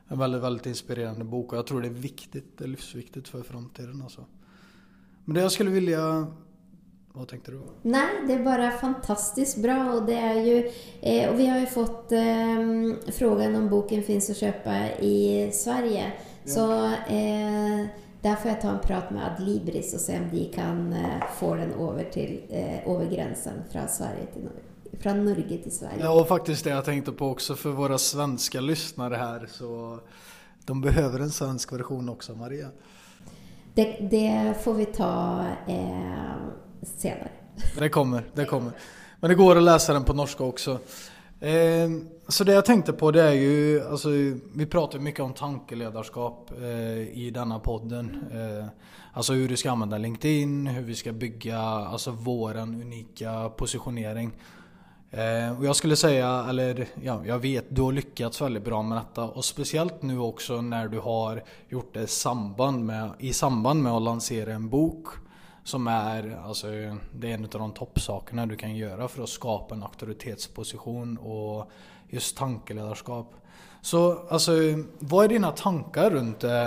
en 0.08 0.18
väldigt, 0.18 0.42
väldigt 0.42 0.66
inspirerande 0.66 1.24
bok 1.24 1.52
och 1.52 1.58
jag 1.58 1.66
tror 1.66 1.80
det 1.80 1.88
är 1.88 1.92
viktigt, 1.92 2.58
det 2.58 2.64
är 2.64 2.68
livsviktigt 2.68 3.28
för 3.28 3.42
framtiden 3.42 4.02
alltså. 4.02 4.24
Men 5.24 5.34
det 5.34 5.40
jag 5.40 5.52
skulle 5.52 5.70
vilja 5.70 6.26
hva 7.16 7.24
tenkte 7.24 7.54
du? 7.54 7.60
Nei, 7.88 8.26
det 8.28 8.34
er 8.36 8.42
bare 8.44 8.70
fantastisk 8.76 9.62
bra. 9.64 9.78
Og 9.96 10.08
det 10.08 10.16
er 10.20 10.40
jo 10.44 10.56
eh, 10.60 11.30
vi 11.36 11.46
har 11.48 11.62
jo 11.62 11.68
fått 11.72 12.12
eh, 12.12 13.12
frågan 13.16 13.56
om 13.56 13.70
boken 13.72 14.04
fins 14.04 14.28
å 14.32 14.36
kjøpe 14.36 14.74
i 15.00 15.16
Sverige. 15.56 16.10
Ja. 16.12 16.50
Så 16.52 16.66
eh, 17.08 17.86
der 18.26 18.36
får 18.36 18.50
jeg 18.50 18.60
ta 18.62 18.74
en 18.74 18.82
prat 18.84 19.10
med 19.14 19.24
Adlibris 19.24 19.94
og 19.96 20.02
se 20.02 20.18
om 20.20 20.28
de 20.32 20.44
kan 20.52 20.92
eh, 20.92 21.26
få 21.38 21.54
den 21.56 21.72
over, 21.78 22.04
til, 22.12 22.40
eh, 22.50 22.80
over 22.84 23.08
grensen 23.10 23.62
fra 23.72 23.86
Sverige 23.88 24.28
til 24.34 24.48
Norge. 24.50 24.64
Fra 25.00 25.14
Norge 25.16 25.58
til 25.62 25.72
Sverige. 25.72 26.02
Ja, 26.04 26.12
og 26.12 26.28
faktisk 26.28 26.66
det 26.66 26.74
jeg 26.74 26.88
tenkte 26.90 27.16
på 27.16 27.32
også 27.36 27.56
for 27.60 27.76
våre 27.78 27.98
svenske 28.00 28.60
lyttere 28.60 29.20
her. 29.20 29.48
Så 29.52 29.70
de 30.66 30.78
behøver 30.82 31.24
en 31.24 31.32
svensk 31.32 31.72
versjon 31.76 32.12
også, 32.12 32.36
Maria. 32.36 32.70
Det, 33.76 34.08
det 34.10 34.56
får 34.64 34.74
vi 34.74 34.86
ta 34.96 35.12
eh, 35.68 36.46
senere. 36.82 37.30
Det 37.78 37.88
kommer, 37.88 38.24
det 38.34 38.44
kommer. 38.44 38.72
Men 39.20 39.30
det 39.32 39.36
går 39.38 39.56
å 39.56 39.64
lese 39.64 39.94
den 39.96 40.04
på 40.04 40.16
norsk 40.16 40.40
også. 40.40 40.78
Eh, 41.40 41.90
så 42.28 42.44
det 42.44 42.56
jeg 42.56 42.66
tenkte 42.66 42.94
på, 42.96 43.10
det 43.12 43.22
er 43.22 43.34
jo 43.36 43.80
altså, 43.92 44.10
Vi 44.56 44.66
prater 44.72 45.02
mye 45.04 45.22
om 45.22 45.34
tankelederskap 45.36 46.52
eh, 46.56 47.02
i 47.12 47.30
denne 47.34 47.60
podden. 47.64 48.10
Eh, 48.32 48.92
altså 49.12 49.36
hvordan 49.36 49.54
vi 49.54 49.60
skal 49.60 49.76
anvende 49.76 50.02
LinkedIn, 50.02 50.58
hvordan 50.66 50.90
vi 50.90 50.98
skal 51.00 51.16
bygge 51.16 51.56
altså, 51.56 52.12
vår 52.12 52.62
unike 52.64 53.34
posisjonering. 53.56 54.32
Eh, 55.10 55.52
og 55.54 55.62
jeg 55.68 55.78
skulle 55.78 55.96
si, 55.96 56.16
eller 56.18 56.82
ja, 57.04 57.14
jeg 57.24 57.38
vet 57.44 57.68
du 57.70 57.84
har 57.86 57.94
lyckats 58.00 58.42
veldig 58.42 58.64
bra 58.64 58.80
med 58.82 58.98
dette. 58.98 59.28
Og 59.36 59.44
spesielt 59.46 60.02
nå 60.04 60.16
også 60.24 60.58
når 60.64 60.90
du 60.92 60.98
har 61.04 61.44
gjort 61.70 61.94
det 61.94 62.08
samband 62.12 62.84
med, 62.88 63.14
i 63.20 63.32
samband 63.36 63.86
med 63.86 63.96
å 63.96 64.02
lansere 64.10 64.56
en 64.56 64.68
bok 64.72 65.14
som 65.66 65.86
er 65.90 66.28
altså, 66.46 66.70
Det 67.12 67.30
er 67.30 67.34
en 67.34 67.48
av 67.48 67.58
de 67.58 67.68
toppsakene 67.74 68.46
du 68.46 68.54
kan 68.58 68.74
gjøre 68.74 69.08
for 69.10 69.24
å 69.24 69.30
skape 69.30 69.74
en 69.74 69.82
autoritetsposisjon 69.86 71.16
og 71.18 72.12
just 72.14 72.36
tankelederskap. 72.38 73.34
Så 73.82 74.02
altså, 74.30 74.54
hva 75.02 75.24
er 75.24 75.34
dine 75.34 75.50
tanker 75.58 76.14
rundt 76.14 76.46
det? 76.46 76.60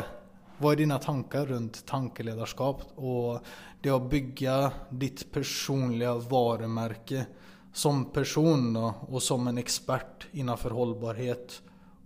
Hva 0.60 0.74
er 0.74 0.82
dine 0.82 0.98
tanker 1.00 1.48
rundt 1.48 1.80
tankelederskap 1.88 2.84
og 2.98 3.46
det 3.80 3.94
å 3.96 4.02
bygge 4.04 4.58
ditt 4.92 5.24
personlige 5.32 6.18
varemerke 6.28 7.24
som 7.72 8.10
person 8.12 8.76
og 8.76 9.22
som 9.24 9.48
en 9.48 9.62
ekspert 9.62 10.28
innenfor 10.34 10.76
holdbarhet 10.76 11.62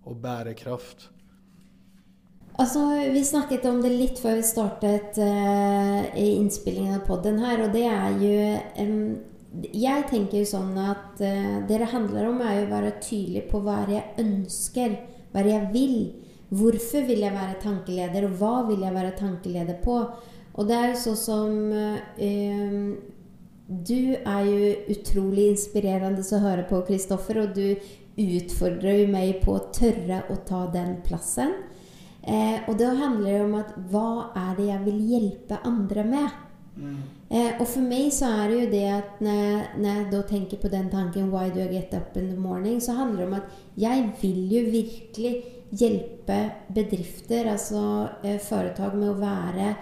og 0.06 0.21
bærekraft? 0.21 1.10
Altså, 2.56 2.80
Vi 3.13 3.24
snakket 3.26 3.66
om 3.66 3.82
det 3.82 3.89
litt 3.89 4.20
før 4.22 4.38
vi 4.38 4.46
startet 4.46 5.18
uh, 5.18 6.02
innspillingen 6.22 7.00
av 7.00 7.08
podden 7.08 7.39
her, 7.42 7.63
og 7.66 7.74
det 7.74 7.88
er 7.89 8.20
jo 8.22 8.36
um, 8.84 9.16
Jeg 9.74 10.06
tenker 10.12 10.44
jo 10.44 10.50
sånn 10.52 10.76
at 10.78 11.18
uh, 11.18 11.63
det 11.66 11.80
det 11.82 11.89
handler 11.89 12.30
om, 12.30 12.44
er 12.46 12.60
jo 12.60 12.68
å 12.68 12.76
være 12.76 12.94
tydelig 13.02 13.48
på 13.50 13.63
hva 13.66 13.80
jeg 13.89 14.06
ønsker, 14.22 15.00
hva 15.34 15.46
jeg 15.48 15.72
vil. 15.74 15.98
Hvorfor 16.54 17.10
vil 17.10 17.26
jeg 17.26 17.34
være 17.34 17.58
tankeleder, 17.63 18.30
og 18.30 18.38
hva 18.38 18.54
vil 18.70 18.86
jeg 18.86 18.98
være 19.00 19.18
tankeleder 19.18 19.82
på? 19.82 19.98
Og 20.54 20.70
det 20.70 20.78
er 20.78 20.88
jo 20.92 21.02
sånn 21.08 21.22
som 21.24 21.52
uh, 21.74 22.94
Du 23.66 24.02
er 24.13 24.46
jo 24.46 24.74
utrolig 24.94 25.50
inspirerende 25.56 26.22
å 26.22 26.46
høre 26.46 26.70
på, 26.70 26.86
Kristoffer, 26.86 27.42
og 27.48 27.58
du 27.58 27.74
utfordrer 28.13 29.02
jo 29.02 29.10
meg 29.10 29.39
på 29.42 29.58
å 29.58 29.70
tørre 29.74 30.28
å 30.30 30.44
ta 30.46 30.68
den 30.70 31.00
plassen. 31.02 31.56
Eh, 32.23 32.63
og 32.69 32.77
da 32.79 32.93
handler 32.95 33.29
det 33.29 33.41
om 33.43 33.55
at 33.59 33.73
hva 33.91 34.09
er 34.39 34.53
det 34.59 34.69
jeg 34.69 34.83
vil 34.86 34.99
hjelpe 35.12 35.59
andre 35.67 36.05
med? 36.07 36.39
Mm. 36.75 37.01
Eh, 37.29 37.51
og 37.59 37.67
for 37.69 37.86
meg 37.86 38.07
så 38.15 38.29
er 38.33 38.49
det 38.49 38.59
jo 38.59 38.69
det 38.71 38.86
at 38.89 39.19
når, 39.21 39.65
når 39.77 39.89
jeg 39.89 40.05
da 40.13 40.21
tenker 40.29 40.62
på 40.62 40.71
den 40.73 40.88
tanken 40.89 41.29
Why 41.33 41.51
do 41.53 41.62
I 41.62 41.69
get 41.69 41.93
up 41.93 42.17
in 42.17 42.29
the 42.31 42.39
morning? 42.39 42.79
Så 42.81 42.95
handler 42.97 43.25
det 43.25 43.27
om 43.27 43.36
at 43.41 43.77
jeg 43.77 44.07
vil 44.21 44.41
jo 44.53 44.63
virkelig 44.71 45.33
hjelpe 45.73 46.39
bedrifter, 46.73 47.49
altså 47.51 47.83
eh, 48.23 48.39
foretak, 48.41 48.95
med 48.95 49.09
å 49.13 49.19
være 49.19 49.73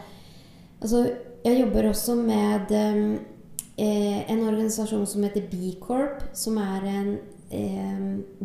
Altså, 0.81 1.03
jeg 1.45 1.59
jobber 1.59 1.91
også 1.91 2.15
med 2.17 2.71
eh, 2.73 4.31
en 4.33 4.39
organisasjon 4.47 5.05
som 5.05 5.21
heter 5.27 5.43
B 5.51 5.75
Corp, 5.77 6.23
som 6.33 6.57
er 6.57 6.87
en 6.89 7.11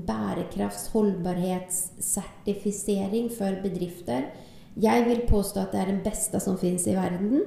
bærekrafts-, 0.09 0.90
holdbarhetssertifisering 0.92 3.31
for 3.38 3.51
bedrifter. 3.62 4.23
Jeg 4.83 5.05
vil 5.07 5.21
påstå 5.29 5.61
at 5.61 5.73
det 5.73 5.81
er 5.81 5.87
den 5.87 6.01
beste 6.05 6.40
som 6.40 6.59
finnes 6.59 6.87
i 6.87 6.97
verden. 6.97 7.40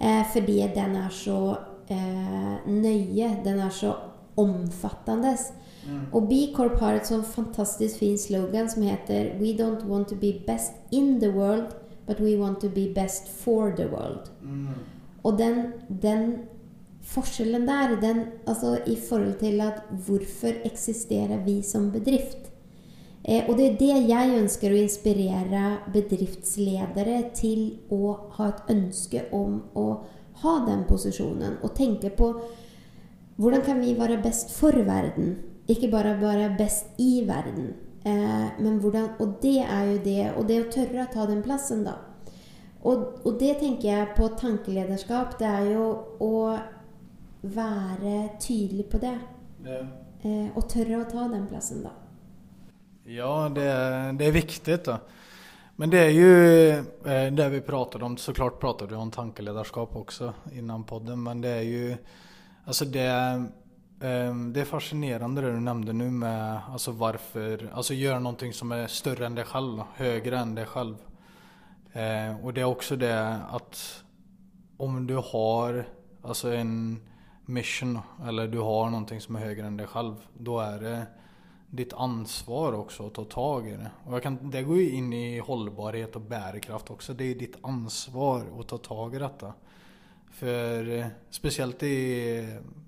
Eh, 0.00 0.32
fordi 0.32 0.60
den 0.74 0.96
er 0.96 1.08
så 1.10 1.56
eh, 1.90 2.66
nøye. 2.66 3.38
Den 3.44 3.58
er 3.58 3.70
så 3.70 3.94
omfattende. 4.36 5.36
Mm. 5.86 6.00
Og 6.12 6.28
B-Corp 6.28 6.78
har 6.80 6.94
et 6.96 7.06
sånn 7.06 7.24
fantastisk 7.28 7.98
fin 8.00 8.18
slogan 8.18 8.70
som 8.72 8.82
heter 8.82 9.34
We 9.40 9.52
don't 9.58 9.84
want 9.86 10.08
to 10.08 10.16
be 10.16 10.32
best 10.46 10.72
in 10.90 11.20
the 11.20 11.30
world, 11.30 11.74
but 12.06 12.20
we 12.20 12.40
want 12.40 12.60
to 12.60 12.68
be 12.68 12.88
best 12.94 13.28
for 13.28 13.70
the 13.76 13.86
world. 13.92 14.30
Mm. 14.42 14.68
Og 15.24 15.38
den, 15.38 15.72
den 16.02 16.38
forskjellen 17.04 17.66
der, 17.68 17.94
den, 18.00 18.24
altså 18.46 18.78
i 18.86 18.96
forhold 18.96 19.38
til 19.40 19.60
at 19.60 19.84
hvorfor 20.06 20.64
eksisterer 20.64 21.44
vi 21.44 21.60
som 21.62 21.90
bedrift? 21.92 22.50
Eh, 23.24 23.44
og 23.48 23.56
det 23.56 23.66
er 23.66 23.78
det 23.80 24.08
jeg 24.10 24.36
ønsker 24.40 24.72
å 24.72 24.82
inspirere 24.82 25.62
bedriftsledere 25.92 27.22
til 27.36 27.64
å 27.92 28.16
ha 28.36 28.50
et 28.50 28.74
ønske 28.74 29.24
om 29.32 29.62
å 29.74 29.86
ha 30.42 30.54
den 30.66 30.84
posisjonen. 30.88 31.58
Og 31.64 31.72
tenke 31.76 32.12
på 32.12 32.34
hvordan 33.40 33.64
kan 33.66 33.80
vi 33.80 33.96
være 33.98 34.20
best 34.22 34.52
for 34.54 34.76
verden? 34.86 35.38
Ikke 35.68 35.88
bare 35.90 36.18
være 36.20 36.52
best 36.58 37.00
i 37.00 37.24
verden. 37.26 37.72
Eh, 38.04 38.48
men 38.60 38.78
hvordan, 38.82 39.14
og 39.18 39.38
det 39.42 39.60
er 39.64 39.88
jo 39.92 39.98
det. 40.04 40.24
Og 40.36 40.48
det 40.48 40.60
å 40.60 40.70
tørre 40.76 41.06
å 41.06 41.12
ta 41.12 41.24
den 41.30 41.40
plassen, 41.42 41.84
da. 41.86 41.96
Og, 42.84 43.24
og 43.24 43.38
det 43.40 43.56
tenker 43.62 43.88
jeg 43.88 44.12
på 44.18 44.28
tankelederskap. 44.36 45.38
Det 45.40 45.48
er 45.48 45.70
jo 45.72 45.86
å 46.20 46.32
være 47.52 48.14
tydelig 48.40 48.88
på 48.92 49.00
det. 49.02 49.16
Ja. 49.64 49.82
Eh, 50.24 50.48
og 50.56 50.64
tørre 50.70 51.02
å 51.02 51.08
ta 51.10 51.26
den 51.28 51.46
plassen, 51.50 51.84
da. 51.84 51.92
Ja, 53.04 53.48
det, 53.52 53.68
det 54.18 54.28
er 54.30 54.38
viktig. 54.38 54.78
da. 54.86 54.98
Men 55.76 55.90
det 55.90 56.00
er 56.00 56.12
jo 56.14 56.30
eh, 57.10 57.28
det 57.34 57.48
vi 57.50 57.60
prater 57.60 58.02
om. 58.02 58.16
Så 58.16 58.32
klart 58.32 58.60
prater 58.60 58.86
du 58.86 58.94
om 58.96 59.10
tankelederskap 59.10 59.96
også 59.96 60.32
innan 60.54 60.86
podden, 60.88 61.22
men 61.22 61.42
det 61.44 61.58
er 61.60 61.66
jo 61.68 61.96
Altså 62.64 62.86
det 62.88 63.04
eh, 63.04 64.36
det 64.54 64.60
er 64.62 64.68
fascinerende 64.68 65.42
det 65.42 65.50
du 65.52 65.60
nevnte 65.60 65.92
nå 65.92 66.06
med 66.16 66.70
altså 66.72 66.94
hvorfor 66.96 67.66
Altså 67.74 67.96
gjøre 67.96 68.22
noe 68.24 68.52
som 68.56 68.72
er 68.72 68.86
større 68.88 69.26
enn 69.26 69.36
deg 69.36 69.50
selv, 69.50 69.82
høyere 69.98 70.40
enn 70.40 70.54
deg 70.56 70.70
selv. 70.72 71.02
Eh, 71.92 72.32
og 72.40 72.54
det 72.54 72.62
er 72.62 72.70
også 72.70 72.96
det 72.96 73.12
at 73.12 73.82
om 74.78 75.04
du 75.06 75.18
har 75.20 75.84
altså 76.24 76.54
en 76.56 76.72
mission, 77.46 77.98
eller 78.26 78.48
du 78.48 78.60
har 78.64 78.90
noe 78.92 79.20
som 79.20 79.36
er 79.36 79.46
høyere 79.48 79.68
enn 79.68 79.78
deg 79.80 79.90
selv, 79.92 80.24
da 80.34 80.58
er 80.64 80.82
det 80.84 80.96
ditt 81.74 81.94
ansvar 81.98 82.76
også 82.78 83.08
å 83.08 83.12
ta 83.14 83.24
tak 83.30 83.66
i 83.66 83.76
det. 83.78 83.90
Og 84.06 84.22
kan, 84.22 84.38
det 84.50 84.62
går 84.66 84.78
jo 84.78 84.98
inn 85.00 85.10
i 85.16 85.40
holdbarhet 85.42 86.16
og 86.20 86.28
bærekraft 86.30 86.92
også. 86.94 87.16
Det 87.18 87.30
er 87.32 87.40
ditt 87.40 87.56
ansvar 87.66 88.46
å 88.54 88.66
ta 88.68 88.78
tak 88.78 89.16
i 89.16 89.22
dette. 89.22 89.50
For 90.34 90.90
eh, 90.90 91.10
spesielt 91.34 91.82
i, 91.86 91.98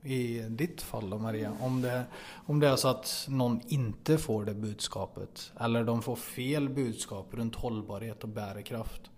i 0.03 0.21
ditt 0.59 0.83
fall, 0.83 1.12
Maria, 1.19 1.53
om 1.66 1.81
det, 1.83 1.97
om 2.51 2.62
det 2.62 2.71
er 2.71 2.79
så 2.79 2.95
at 2.95 3.11
noen 3.31 3.61
ikke 3.75 4.19
får 4.23 4.49
det 4.49 4.57
budskapet, 4.62 5.51
eller 5.62 5.87
de 5.87 5.99
får 6.07 6.23
feil 6.23 6.71
budskap 6.75 7.35
rundt 7.38 7.61
holdbarhet 7.62 8.27
og 8.27 8.35
bærekraft, 8.38 9.11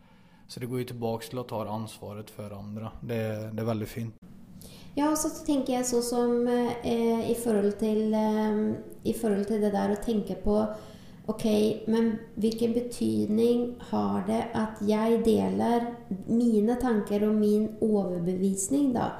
så 0.48 0.60
det 0.60 0.68
går 0.68 0.84
jo 0.84 0.90
tilbake 0.94 1.28
til 1.28 1.40
å 1.40 1.48
ta 1.48 1.62
ansvaret 1.68 2.32
for 2.32 2.52
andre. 2.56 2.92
Det, 3.00 3.22
det 3.52 3.64
er 3.64 3.72
veldig 3.72 3.88
fint. 3.88 4.28
Ja, 4.98 5.12
og 5.12 5.18
så 5.20 5.30
tenker 5.46 5.76
jeg 5.76 5.86
sånn 5.86 6.02
som 6.02 6.30
eh, 6.50 7.28
i, 7.30 7.34
forhold 7.38 7.76
til, 7.78 8.08
eh, 8.18 8.62
i 9.06 9.14
forhold 9.14 9.46
til 9.46 9.60
det 9.62 9.70
der 9.76 9.94
å 9.94 10.02
tenke 10.02 10.38
på 10.42 10.62
Ok, 11.28 11.44
men 11.92 12.14
hvilken 12.40 12.72
betydning 12.72 13.74
har 13.90 14.22
det 14.24 14.46
at 14.56 14.78
jeg 14.88 15.18
deler 15.26 15.84
mine 16.24 16.78
tanker 16.80 17.26
og 17.26 17.34
min 17.36 17.66
overbevisning, 17.84 18.94
da? 18.94 19.10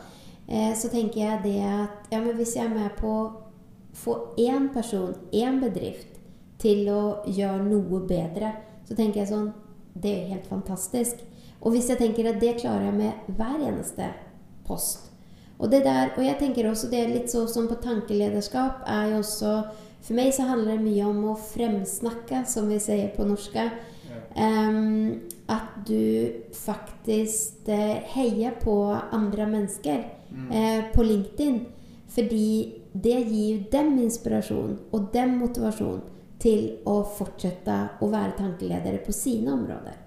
Eh, 0.48 0.72
så 0.72 0.88
tenker 0.88 1.20
jeg 1.20 1.42
det 1.44 1.58
at 1.68 2.08
ja, 2.08 2.22
men 2.24 2.32
hvis 2.38 2.54
jeg 2.56 2.64
er 2.64 2.72
med 2.72 2.96
på 2.96 3.10
å 3.12 3.26
få 3.92 4.14
én 4.40 4.70
person, 4.72 5.12
én 5.36 5.60
bedrift, 5.60 6.16
til 6.58 6.88
å 6.90 7.02
gjøre 7.28 7.68
noe 7.68 8.00
bedre, 8.08 8.54
så 8.88 8.96
tenker 8.96 9.20
jeg 9.22 9.30
sånn 9.30 9.52
Det 9.92 10.10
er 10.14 10.32
helt 10.32 10.46
fantastisk. 10.46 11.20
Og 11.60 11.74
hvis 11.74 11.88
jeg 11.90 11.98
tenker 12.00 12.28
at 12.30 12.40
det 12.40 12.56
klarer 12.60 12.88
jeg 12.88 12.98
med 12.98 13.30
hver 13.36 13.60
eneste 13.68 14.12
post, 14.66 15.07
og, 15.58 15.70
det 15.70 15.82
der, 15.84 16.12
og 16.16 16.22
jeg 16.22 16.38
tenker 16.38 16.68
også 16.70 16.90
det 16.90 17.00
er 17.02 17.12
litt 17.12 17.32
sånn 17.32 17.48
som 17.50 17.66
på 17.70 17.80
tankelederskap, 17.82 18.84
er 18.86 19.12
jo 19.12 19.22
også 19.24 19.52
For 19.98 20.14
meg 20.14 20.30
så 20.32 20.44
handler 20.46 20.76
det 20.78 20.84
mye 20.86 21.06
om 21.08 21.24
å 21.32 21.32
fremsnakke, 21.34 22.44
som 22.46 22.68
vi 22.70 22.78
sier 22.80 23.08
på 23.16 23.24
norsk. 23.26 23.56
Ja. 23.58 23.70
Um, 24.38 25.26
at 25.50 25.74
du 25.88 26.46
faktisk 26.54 27.66
heier 28.14 28.54
på 28.62 28.76
på 28.94 29.48
mennesker 29.50 30.04
mm. 30.30 30.46
uh, 30.52 30.82
på 30.94 31.02
LinkedIn. 31.02 31.58
Fordi 32.14 32.78
det 32.94 33.18
gir 33.26 33.56
jo 33.56 33.66
dem 33.74 33.98
inspirasjon 34.04 34.78
og 34.92 35.10
dem 35.12 35.36
motivasjon 35.42 36.00
til 36.40 36.64
å 36.86 37.00
fortsette 37.18 37.78
å 38.00 38.08
være 38.12 38.36
tankeledere 38.38 39.02
på 39.04 39.12
sine 39.12 39.52
områder. 39.52 39.98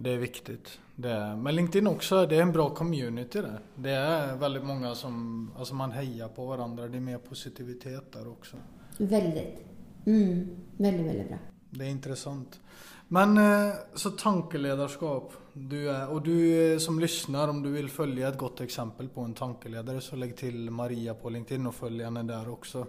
Det 0.00 0.16
er 0.16 0.22
viktigt. 0.22 0.74
Det 1.00 1.10
är, 1.10 1.36
men 1.36 1.54
LinkedIn 1.54 1.86
också, 1.86 2.26
det 2.26 2.36
är 2.36 2.42
en 2.42 2.52
bra 2.52 2.70
community 2.70 3.40
där. 3.40 3.60
Det 3.74 3.90
är 3.90 4.36
väldigt 4.36 4.64
många 4.64 4.94
som, 4.94 5.50
alltså 5.58 5.74
man 5.74 5.92
hejar 5.92 6.28
på 6.28 6.46
varandra. 6.46 6.88
Det 6.88 6.96
är 6.96 7.00
mer 7.00 7.18
positivitet 7.18 8.12
där 8.12 8.28
också. 8.28 8.56
Väldigt. 8.98 9.58
Mm, 10.06 10.48
väldigt, 10.76 11.06
väldigt 11.06 11.28
bra. 11.28 11.38
Det 11.70 11.84
är 11.84 11.88
intressant. 11.88 12.60
Men 13.08 13.38
eh, 13.38 13.74
så 13.94 14.10
tankeledarskap. 14.10 15.32
Du 15.52 15.90
är, 15.90 16.10
och 16.10 16.22
du 16.22 16.72
eh, 16.72 16.78
som 16.78 17.00
lyssnar, 17.00 17.48
om 17.48 17.62
du 17.62 17.70
vill 17.70 17.90
följa 17.90 18.28
ett 18.28 18.38
gott 18.38 18.60
exempel 18.60 19.08
på 19.08 19.20
en 19.20 19.34
tankeledare 19.34 20.00
så 20.00 20.16
lägg 20.16 20.36
till 20.36 20.70
Maria 20.70 21.14
på 21.14 21.30
LinkedIn 21.30 21.66
och 21.66 21.74
följ 21.74 22.04
henne 22.04 22.22
där 22.22 22.48
också. 22.48 22.86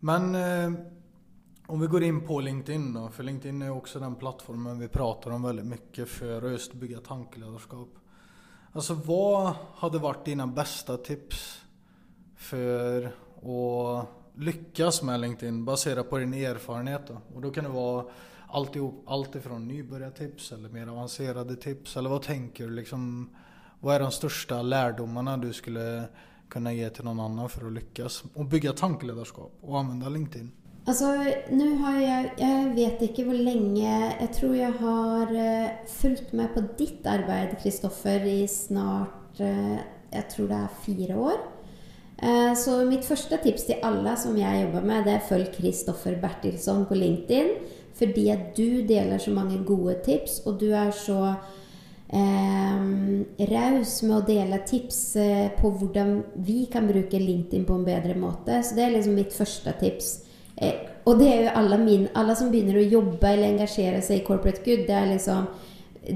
Men 0.00 0.34
eh, 0.34 0.80
om 1.68 1.80
vi 1.80 1.86
går 1.86 2.02
in 2.02 2.20
på 2.20 2.40
LinkedIn 2.40 2.92
då, 2.92 3.08
för 3.08 3.22
LinkedIn 3.22 3.62
är 3.62 3.70
också 3.70 4.00
den 4.00 4.14
plattformen 4.14 4.78
vi 4.78 4.88
pratar 4.88 5.30
om 5.30 5.42
väldigt 5.42 5.66
mycket 5.66 6.08
för 6.08 6.42
att 6.42 6.52
just 6.52 6.72
bygga 6.72 7.00
tankeledarskap. 7.00 7.88
Alltså 8.72 8.94
vad 8.94 9.54
hade 9.74 9.98
varit 9.98 10.24
dina 10.24 10.46
bästa 10.46 10.96
tips 10.96 11.62
för 12.36 13.04
att 13.42 14.08
lyckas 14.34 15.02
med 15.02 15.20
LinkedIn 15.20 15.64
baserat 15.64 16.10
på 16.10 16.18
din 16.18 16.34
erfarenhet? 16.34 17.10
Och 17.34 17.40
då 17.40 17.50
kan 17.50 17.64
det 17.64 17.70
vara 17.70 18.04
alltihop, 18.46 19.04
allt 19.06 19.34
ifrån 19.34 19.70
eller 19.70 20.68
mer 20.68 20.86
avancerade 20.86 21.56
tips 21.56 21.96
eller 21.96 22.10
vad 22.10 22.22
tänker 22.22 22.64
du 22.64 22.70
liksom? 22.70 23.30
Vad 23.80 23.94
är 23.94 24.00
de 24.00 24.10
största 24.10 24.62
lärdomarna 24.62 25.36
du 25.36 25.52
skulle 25.52 26.04
kunna 26.48 26.72
ge 26.72 26.90
till 26.90 27.04
någon 27.04 27.20
annan 27.20 27.48
för 27.48 27.66
att 27.66 27.72
lyckas 27.72 28.24
och 28.34 28.44
bygga 28.44 28.72
tankeledarskap 28.72 29.58
och 29.60 29.78
använda 29.78 30.08
LinkedIn? 30.08 30.52
Alltså, 30.88 31.08
nå 31.52 31.66
har 31.82 31.96
jeg 32.00 32.28
Jeg 32.40 32.68
vet 32.72 33.02
ikke 33.04 33.26
hvor 33.26 33.36
lenge 33.36 33.84
Jeg 33.84 34.28
tror 34.32 34.54
jeg 34.56 34.72
har 34.80 35.32
uh, 35.36 35.86
fulgt 36.00 36.32
med 36.32 36.48
på 36.54 36.62
ditt 36.78 37.04
arbeid, 37.04 37.58
Kristoffer, 37.60 38.24
i 38.24 38.46
snart, 38.48 39.40
uh, 39.42 39.76
Jeg 40.12 40.24
tror 40.32 40.46
det 40.48 40.56
er 40.56 40.78
fire 40.86 41.16
år. 41.16 41.42
Uh, 42.22 42.54
Så 42.56 42.78
mitt 42.88 43.04
første 43.04 43.36
tips 43.42 43.66
til 43.68 43.84
alle 43.84 44.16
som 44.16 44.36
jeg 44.36 44.62
jobber 44.64 44.86
med, 44.86 45.04
det 45.04 45.12
er 45.12 45.26
følg 45.28 45.52
Kristoffer 45.52 46.16
Bertilsson 46.22 46.86
på 46.88 46.96
LinkedIn. 46.96 47.52
Fordi 47.98 48.24
du 48.56 48.86
deler 48.88 49.18
så 49.18 49.30
mange 49.30 49.58
gode 49.66 49.98
tips, 50.04 50.40
og 50.46 50.60
du 50.60 50.70
er 50.70 50.90
så 50.90 51.34
raus 53.50 54.02
med 54.02 54.14
å 54.16 54.24
dele 54.24 54.60
tips 54.64 55.00
på 55.58 55.70
hvordan 55.80 56.22
vi 56.46 56.62
kan 56.72 56.86
bruke 56.88 57.18
LinkedIn 57.18 57.66
på 57.66 57.74
en 57.74 57.84
bedre 57.84 58.14
måte. 58.16 58.62
Så 58.62 58.78
det 58.78 58.86
er 58.86 58.94
liksom 58.94 59.18
mitt 59.18 59.34
første 59.34 59.74
tips. 59.82 60.27
Eh, 60.60 60.74
och 61.04 61.18
det 61.18 61.28
er 61.28 61.42
jo 61.42 61.50
alle, 61.54 61.78
min, 61.78 62.08
alle 62.14 62.34
som 62.36 62.50
begynner 62.52 62.80
å 62.80 62.90
jobbe 62.90 63.30
eller 63.30 63.52
engasjere 63.52 64.02
seg 64.04 64.20
i 64.20 64.26
corporate 64.26 64.64
good, 64.64 64.86
det 64.88 64.96
er 64.96 65.10
liksom 65.12 65.48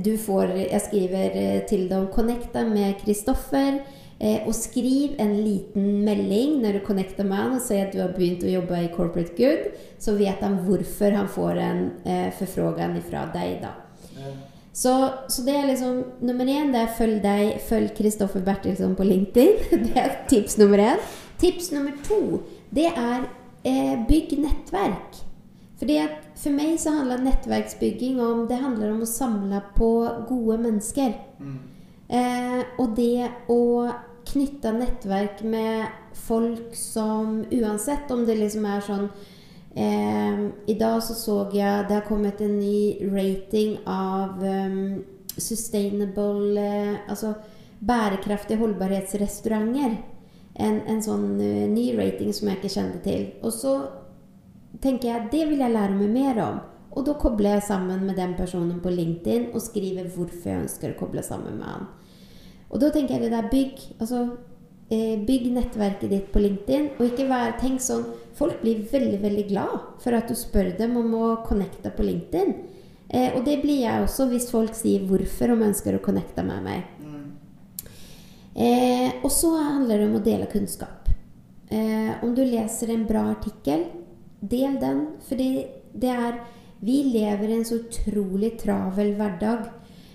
du 0.04 0.16
får, 0.18 0.54
Jeg 0.56 0.80
skriver 0.80 1.28
til 1.30 1.66
till 1.68 1.88
dem, 1.88 2.06
connecta 2.12 2.64
med 2.64 2.94
Kristoffer 3.04 3.80
eh, 4.20 4.46
och 4.46 4.54
skriv 4.54 5.14
en 5.18 5.44
liten 5.44 6.04
melding 6.04 6.62
når 6.62 6.72
du 6.72 6.78
connecter 6.86 7.24
med 7.24 7.36
han 7.36 7.56
og 7.56 7.60
sier 7.60 7.86
at 7.86 7.92
du 7.92 8.00
har 8.00 8.14
begynt 8.16 8.44
å 8.44 8.52
jobbe 8.52 8.82
i 8.82 8.92
corporate 8.96 9.36
good, 9.36 9.72
så 9.98 10.14
vet 10.16 10.40
han 10.40 10.62
hvorfor 10.66 11.12
han 11.12 11.28
får 11.28 11.56
en 11.56 11.90
eh, 12.04 12.32
fra 13.10 13.26
deg 13.34 13.60
da 13.62 13.68
då. 13.68 14.30
Så, 14.72 15.08
så 15.28 15.42
det 15.42 15.52
er 15.52 15.66
liksom 15.68 16.04
nummer 16.20 16.48
en, 16.48 16.72
det 16.72 16.80
er 16.80 16.94
følg 16.96 17.22
deg, 17.22 17.60
følg 17.68 17.92
Kristoffer 17.96 18.40
Bertilsson 18.40 18.94
på 18.96 19.04
LinkedIn. 19.04 19.58
Det 19.86 19.96
er 20.00 20.14
tips 20.28 20.56
nummer 20.56 20.78
en. 20.78 20.98
Tips 21.38 21.70
nummer 21.72 21.92
to 22.08 22.40
det 22.74 22.86
är 22.86 23.20
eh, 23.62 24.06
bygg 24.08 24.38
nettverk. 24.38 25.16
Fordi 25.78 25.94
det, 25.94 26.04
att- 26.04 26.38
för 26.38 26.50
så 26.78 26.90
handler 26.90 27.18
nettverksbygging 27.18 28.20
om, 28.20 28.46
det 28.48 28.54
handler 28.54 28.90
om 28.90 29.02
å 29.02 29.06
samle 29.06 29.60
på 29.74 30.08
gode 30.28 30.58
mennesker. 30.58 31.12
Mm. 31.40 31.58
Eh, 32.08 32.64
og 32.78 32.96
det 32.96 33.28
å 33.48 33.90
knytte 34.26 34.72
nettverk 34.72 35.42
med 35.42 35.86
folk 36.14 36.74
som 36.76 37.44
Uansett 37.50 38.10
om 38.10 38.26
det 38.26 38.36
liksom 38.38 38.66
er 38.68 38.84
sånn 38.84 39.08
eh, 39.74 40.42
dag 40.78 41.02
så 41.02 41.16
så 41.16 41.38
jeg 41.56 41.88
det 41.88 41.96
har 41.96 42.06
kommet 42.06 42.40
en 42.40 42.58
ny 42.60 42.98
rating 43.08 43.78
av 43.88 44.42
um, 44.44 45.04
sustainable, 45.36 46.60
eh, 46.60 46.96
bærekraftige 47.08 47.34
bärkraftiga 47.78 48.58
hållbarhetsrestauranger. 48.58 49.96
En, 50.60 50.82
en 50.84 51.00
sånn 51.00 51.38
uh, 51.40 51.64
ny 51.72 51.92
rating 51.96 52.32
som 52.36 52.50
jeg 52.50 52.60
ikke 52.60 52.74
kjente 52.74 53.00
til. 53.06 53.26
Og 53.40 53.54
så 53.56 53.72
tenker 54.82 55.08
jeg 55.08 55.30
det 55.32 55.46
vil 55.48 55.64
jeg 55.64 55.74
lære 55.74 55.96
meg 55.96 56.12
mer 56.12 56.40
om. 56.44 56.60
Og 56.92 57.06
da 57.06 57.14
kobler 57.16 57.56
jeg 57.56 57.68
sammen 57.70 58.04
med 58.04 58.18
den 58.20 58.34
personen 58.36 58.80
på 58.84 58.92
LinkedIn 58.92 59.50
og 59.54 59.64
skriver 59.64 60.10
hvorfor 60.12 60.50
jeg 60.50 60.64
ønsker 60.66 60.92
å 60.92 60.98
koble 60.98 61.24
sammen 61.24 61.56
med 61.60 61.68
han. 61.70 61.86
Og 62.72 62.80
da 62.80 62.90
tenker 62.92 63.16
jeg 63.16 63.24
det 63.24 63.32
der 63.32 63.48
bygg, 63.52 63.80
altså, 64.00 64.20
eh, 64.92 65.16
bygg 65.24 65.48
nettverket 65.54 66.12
ditt 66.12 66.28
på 66.32 66.40
LinkedIn 66.40 66.90
og 66.98 67.06
ikke 67.06 67.28
vær, 67.28 67.56
tenk 67.60 67.80
sånn 67.80 68.04
folk 68.36 68.60
blir 68.60 68.84
veldig 68.92 69.20
veldig 69.22 69.46
glad 69.48 69.74
for 70.00 70.16
at 70.16 70.28
du 70.28 70.36
spør 70.36 70.72
dem 70.78 70.96
om 71.00 71.14
å 71.16 71.34
connecte 71.46 71.92
på 71.96 72.04
LinkedIn. 72.04 72.54
Eh, 73.08 73.32
og 73.36 73.44
det 73.44 73.60
blir 73.60 73.82
jeg 73.84 74.04
også 74.04 74.28
hvis 74.30 74.50
folk 74.50 74.76
sier 74.76 75.04
hvorfor 75.08 75.52
de 75.52 75.68
ønsker 75.68 75.96
å 75.96 76.04
connecte 76.04 76.44
med 76.44 76.64
mig. 76.64 76.84
Eh, 78.54 79.22
og 79.22 79.30
så 79.32 79.54
handler 79.56 79.98
det 79.98 80.08
om 80.10 80.18
å 80.18 80.24
dele 80.24 80.50
kunnskap. 80.52 81.08
Eh, 81.72 82.12
om 82.22 82.34
du 82.36 82.44
leser 82.44 82.92
en 82.92 83.06
bra 83.08 83.24
artikkel, 83.32 83.86
del 84.40 84.78
den. 84.80 85.06
Fordi 85.28 85.48
det, 85.92 86.10
er 86.10 86.40
vi 86.80 87.02
lever 87.14 87.48
i 87.48 87.58
en 87.60 87.64
så 87.64 87.80
utrolig 87.80 88.56
travel 88.60 89.14
hverdag. 89.18 89.70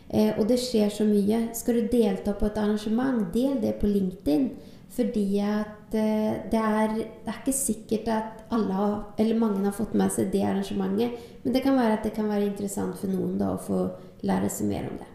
Eh, 0.10 0.38
og 0.38 0.46
det 0.50 0.60
skjer 0.62 0.94
så 0.94 1.08
mye. 1.08 1.48
Skal 1.58 1.82
du 1.82 1.92
delta 1.92 2.36
på 2.38 2.50
et 2.50 2.60
arrangement, 2.62 3.26
del 3.34 3.58
det 3.64 3.78
på 3.82 3.90
LinkedIn. 3.90 4.50
Fordi 4.98 5.26
at 5.44 5.98
eh, 5.98 6.38
det, 6.52 6.62
er, 6.62 6.94
det 6.96 7.32
er, 7.34 7.42
ikke 7.42 7.54
sikkert 7.56 8.08
at 8.14 8.46
alle 8.56 8.88
eller 9.20 9.38
mange 9.40 9.66
har 9.66 9.76
fått 9.76 9.98
med 9.98 10.14
seg 10.14 10.32
det 10.34 10.46
arrangementet. 10.48 11.18
Men 11.44 11.58
det 11.58 11.66
kan 11.66 11.78
være 11.78 12.00
at 12.00 12.08
det 12.08 12.16
kan 12.16 12.30
være 12.30 12.48
interessant 12.48 12.98
for 13.00 13.12
noen 13.12 13.36
da, 13.42 13.54
å 13.54 13.62
få 13.62 13.84
lære 14.26 14.50
seg 14.54 14.72
mer 14.72 14.88
om 14.90 14.98
det. 15.02 15.12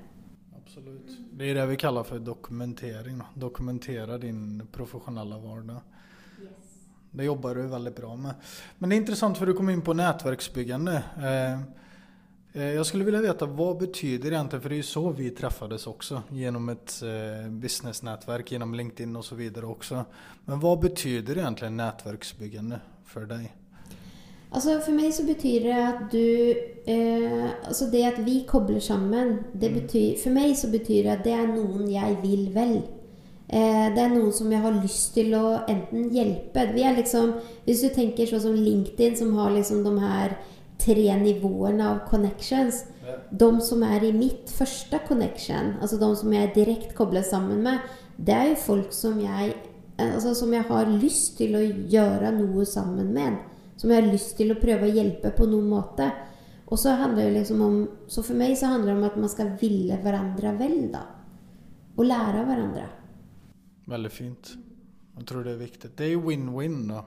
Det 1.37 1.51
är 1.51 1.55
det 1.55 1.67
vi 1.67 1.77
kallar 1.77 2.03
för 2.03 2.19
dokumentering. 2.19 3.19
då. 3.19 3.25
Dokumentera 3.35 4.19
din 4.19 4.67
professionella 4.73 5.39
vardag. 5.39 5.81
Det 7.11 7.25
jobbar 7.25 7.55
du 7.55 7.63
väldigt 7.63 7.97
bra 7.97 8.17
med. 8.17 8.35
Men 8.79 8.91
det 8.91 8.97
är 8.97 8.99
intressant 8.99 9.39
för 9.39 9.47
du 9.47 9.55
kom 9.55 9.71
in 9.71 9.83
på 9.83 9.95
nätverksbyggande. 9.95 11.03
Eh, 11.17 11.61
eh, 12.63 12.75
Jag 12.75 12.87
skulle 12.87 13.05
vilja 13.05 13.21
veta 13.21 13.47
vad 13.47 13.79
betyder 13.79 14.33
egentligen, 14.33 14.63
för 14.63 14.69
det 14.69 14.75
är 14.75 14.77
ju 14.77 14.83
så 14.83 15.11
vi 15.11 15.31
träffades 15.31 15.87
också. 15.87 16.23
Genom 16.29 16.69
ett 16.69 17.03
eh, 17.03 17.51
businessnätverk, 17.51 18.53
genom 18.53 18.75
LinkedIn 18.75 19.17
och 19.17 19.25
så 19.25 19.35
vidare 19.35 19.67
också. 19.67 20.05
Men 20.45 20.61
vad 20.61 20.81
betyder 20.81 21.39
egentligen 21.39 21.77
nätverksbyggande 21.77 22.81
för 23.05 23.27
dig? 23.27 23.53
Alltså 24.53 24.81
For 24.85 24.93
meg 24.93 25.13
så 25.17 25.25
betyr 25.27 25.69
det 25.69 25.77
at 25.81 26.01
du... 26.13 26.55
Eh, 26.87 27.51
Altså 27.69 27.87
det 27.93 28.03
at 28.05 28.19
vi 28.27 28.43
kobler 28.49 28.81
sammen, 28.81 29.39
det 29.61 29.73
betyr 29.73 30.19
For 30.23 30.35
meg 30.35 30.57
så 30.57 30.71
betyr 30.71 31.07
det 31.07 31.13
at 31.17 31.25
det 31.25 31.33
er 31.33 31.47
noen 31.49 31.87
jeg 31.91 32.19
vil 32.23 32.51
vel. 32.55 32.83
Eh, 33.49 33.87
det 33.95 34.03
er 34.03 34.13
noen 34.13 34.33
som 34.33 34.53
jeg 34.53 34.61
har 34.61 34.81
lyst 34.83 35.15
til 35.15 35.35
å 35.37 35.63
enten 35.69 36.11
hjelpe 36.13 36.67
Vi 36.75 36.85
er 36.85 36.97
liksom, 36.97 37.35
Hvis 37.65 37.85
du 37.85 37.89
tenker 37.95 38.29
sånn 38.29 38.45
som 38.47 38.59
LinkedIn 38.59 39.17
som 39.17 39.37
har 39.39 39.55
liksom 39.55 39.85
de 39.85 39.95
her 40.01 40.37
tre 40.83 41.17
nivåene 41.17 41.85
av 41.87 42.01
connections. 42.11 42.85
De 43.31 43.51
som 43.61 43.83
er 43.87 44.05
i 44.07 44.13
mitt 44.15 44.51
første 44.51 44.99
connection, 45.09 45.77
altså 45.81 45.99
de 46.01 46.09
som 46.19 46.33
jeg 46.35 46.53
direkte 46.57 46.97
kobler 46.97 47.23
sammen 47.23 47.63
samman 47.63 47.63
med, 47.63 47.93
det 48.17 48.35
er 48.35 48.49
jo 48.51 48.59
folk 48.65 48.93
som 48.95 49.21
jeg, 49.21 49.55
altså 49.99 50.35
som 50.35 50.53
jeg 50.55 50.67
har 50.69 50.91
lyst 50.91 51.37
til 51.39 51.57
å 51.59 51.63
gjøre 51.93 52.33
noe 52.39 52.67
sammen 52.67 53.13
med. 53.15 53.39
Som 53.83 53.91
jeg 53.91 53.99
har 53.99 54.13
lyst 54.13 54.37
til 54.39 54.53
å 54.55 54.61
prøve 54.63 54.87
å 54.87 54.95
hjelpe 54.95 55.33
på 55.35 55.43
noen 55.51 55.67
måte. 55.67 56.05
Og 56.71 56.79
så 56.79 56.93
handler 57.01 57.27
det 57.27 57.41
liksom 57.41 57.63
om, 57.67 57.79
så 58.07 58.23
for 58.23 58.39
meg 58.39 58.55
så 58.55 58.69
handler 58.71 58.93
det 58.93 58.99
om 59.01 59.07
at 59.09 59.17
man 59.19 59.31
skal 59.33 59.49
ville 59.59 59.97
hverandre 60.05 60.53
vel, 60.61 60.77
da. 60.93 61.01
Og 61.97 62.07
lære 62.07 62.45
av 62.45 62.47
hverandre. 62.47 62.85
Veldig 63.91 64.13
fint. 64.15 64.53
Jeg 65.17 65.27
tror 65.27 65.43
det 65.45 65.57
er 65.57 65.65
viktig. 65.65 65.91
Det 65.99 66.07
er 66.07 66.13
jo 66.15 66.23
win-win 66.29 66.87
då. 66.93 67.03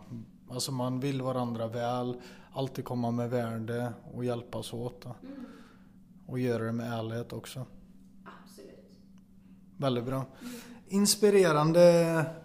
Alltså 0.52 0.76
man 0.76 1.00
vil 1.00 1.24
hverandre 1.24 1.70
vel, 1.72 2.12
alltid 2.60 2.86
komme 2.86 3.14
med 3.16 3.32
værne 3.32 3.80
og 4.12 4.28
hjelpe 4.28 4.60
oss 4.60 4.74
åt. 4.76 5.08
Da. 5.08 5.16
Og 6.28 6.44
gjøre 6.44 6.74
det 6.74 6.76
med 6.76 6.92
ærlighet 6.92 7.38
også. 7.40 7.64
Absolut. 8.36 9.00
Veldig 9.88 10.04
bra. 10.12 10.22
Inspirerende 11.00 11.88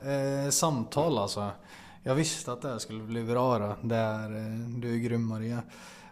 eh, 0.06 0.46
altså. 0.46 0.70
alltså. 0.70 1.50
Jag 2.02 2.14
visste 2.14 2.52
att 2.52 2.62
det 2.62 2.68
här 2.68 2.78
skulle 2.78 3.02
bli 3.02 3.24
bra 3.24 3.58
då. 3.58 3.76
Det 3.82 3.96
är, 3.96 4.36
eh, 4.36 4.68
du 4.68 4.94
är 4.94 4.98
grym 4.98 5.26
Maria. 5.26 5.62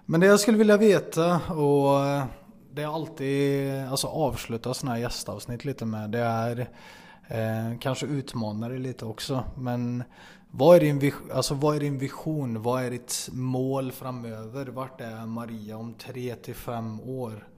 Men 0.07 0.21
det 0.21 0.27
jag 0.27 0.41
skulle 0.41 0.59
vilja 0.59 0.77
veta 0.77 1.41
och 1.53 2.07
eh, 2.07 2.25
det 2.73 2.83
är 2.83 2.95
alltid, 2.95 3.73
alltså 3.91 4.07
avsluta 4.07 4.75
sådana 4.75 4.95
här 4.95 5.03
gästavsnitt 5.03 5.65
lite 5.65 5.85
med. 5.85 6.11
Det 6.11 6.19
är 6.19 6.69
eh, 7.29 7.79
kanske 7.81 8.07
utmanar 8.07 8.71
dig 8.71 8.79
lite 8.79 9.05
också. 9.05 9.45
Men 9.57 10.05
vad 10.51 10.77
är, 10.77 10.81
din, 10.81 11.13
alltså, 11.35 11.55
vad 11.55 11.77
är 11.77 11.81
din 11.81 11.99
vision? 11.99 12.63
Vad 12.63 12.83
är 12.83 12.91
ditt 12.91 13.29
mål 13.33 13.93
framöver? 13.93 14.67
Vart 14.67 15.01
är 15.01 15.27
Maria 15.27 15.77
om 15.77 15.95
tre 15.95 16.35
till 16.35 16.55
fem 16.55 17.01
år? 17.01 17.49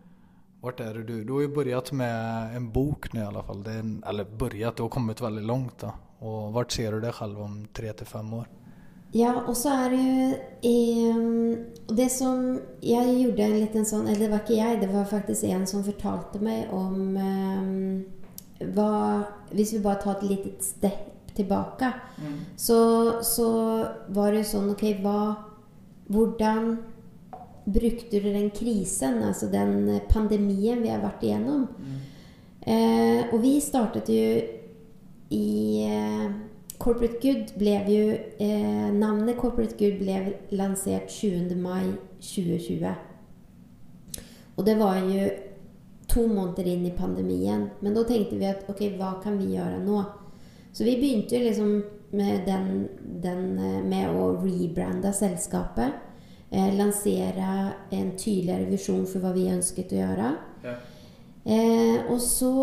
Vart 0.60 0.80
är 0.80 0.94
du? 0.94 1.24
Du 1.24 1.32
har 1.32 1.40
ju 1.40 1.54
börjat 1.54 1.92
med 1.92 2.56
en 2.56 2.72
bok 2.72 3.12
nu 3.12 3.20
i 3.20 3.24
alla 3.24 3.42
fall. 3.42 3.66
En, 3.66 4.04
eller 4.06 4.24
börjat, 4.24 4.76
du 4.76 4.82
har 4.82 4.90
kommit 4.90 5.20
väldigt 5.20 5.44
långt 5.44 5.78
då. 5.78 5.92
Och 6.20 6.52
hvor 6.52 6.66
ser 6.68 6.92
du 6.92 7.00
deg 7.00 7.14
selv 7.16 7.40
om 7.40 7.60
tre 7.72 7.92
til 7.96 8.06
fem 8.06 8.32
år? 8.34 8.48
Ja, 9.16 9.32
og 9.40 9.56
så 9.58 9.72
er 9.74 9.90
det 9.90 10.00
jo 10.00 10.26
eh, 10.68 11.94
Det 11.96 12.06
som 12.12 12.60
jeg 12.84 13.14
gjorde 13.16 13.46
en 13.46 13.56
liten 13.56 13.86
sånn 13.88 14.06
eller 14.06 14.26
det 14.26 14.30
var 14.30 14.44
ikke 14.44 14.58
jeg, 14.58 14.80
det 14.84 14.90
var 14.92 15.08
faktisk 15.10 15.48
en 15.48 15.64
som 15.66 15.82
fortalte 15.82 16.38
meg 16.44 16.70
om 16.76 17.16
eh, 17.16 18.68
hva 18.76 18.92
Hvis 19.50 19.74
vi 19.74 19.82
bare 19.82 20.02
tar 20.04 20.20
et 20.20 20.28
lite 20.28 20.52
step 20.62 21.06
tilbake, 21.34 21.88
mm. 22.18 22.38
så, 22.58 22.78
så 23.24 23.48
var 24.12 24.34
det 24.34 24.44
sånn 24.46 24.70
Ok, 24.74 24.84
hva 25.02 25.48
Hvordan 26.10 26.72
brukte 27.70 28.18
du 28.18 28.32
den 28.32 28.50
krisen, 28.50 29.20
altså 29.22 29.46
den 29.50 30.00
pandemien 30.10 30.80
vi 30.82 30.90
har 30.90 31.02
vært 31.04 31.22
igjennom? 31.22 31.68
Mm. 31.78 31.98
Eh, 32.60 33.20
og 33.30 33.38
vi 33.44 33.60
startet 33.62 34.08
ju 34.10 34.59
i 35.30 35.86
eh, 35.86 36.30
Corporate 36.80 37.20
Good 37.22 37.54
ble 37.60 37.76
jo 37.86 38.04
eh, 38.42 38.88
Navnet 38.94 39.38
Corporate 39.38 39.76
Good 39.78 40.00
ble 40.00 40.16
lansert 40.56 41.10
20 41.12 41.54
mai 41.60 41.92
2020. 42.20 42.94
Og 44.56 44.66
det 44.66 44.76
var 44.80 44.98
jo 45.04 45.28
to 46.10 46.26
måneder 46.26 46.66
inn 46.72 46.86
i 46.88 46.96
pandemien. 46.96 47.68
Men 47.80 47.94
da 47.94 48.04
tenkte 48.08 48.40
vi 48.40 48.48
at 48.50 48.66
ok, 48.68 48.82
hva 48.98 49.14
kan 49.22 49.38
vi 49.38 49.54
gjøre 49.54 49.78
nå? 49.84 50.02
Så 50.72 50.84
vi 50.86 50.98
begynte 50.98 51.38
jo 51.38 51.46
liksom 51.46 51.72
med, 52.16 52.46
den, 52.46 52.88
den, 53.22 53.44
eh, 53.58 53.80
med 53.86 54.10
å 54.10 54.32
rebrande 54.42 55.12
selskapet. 55.14 56.06
Eh, 56.50 56.72
lansere 56.74 57.72
en 57.94 58.14
tydeligere 58.18 58.70
visjon 58.72 59.06
for 59.06 59.22
hva 59.22 59.30
vi 59.36 59.50
ønsket 59.52 59.94
å 59.94 60.00
gjøre. 60.00 60.30
Ja. 60.64 60.78
Eh, 61.44 62.10
og 62.10 62.18
så 62.20 62.54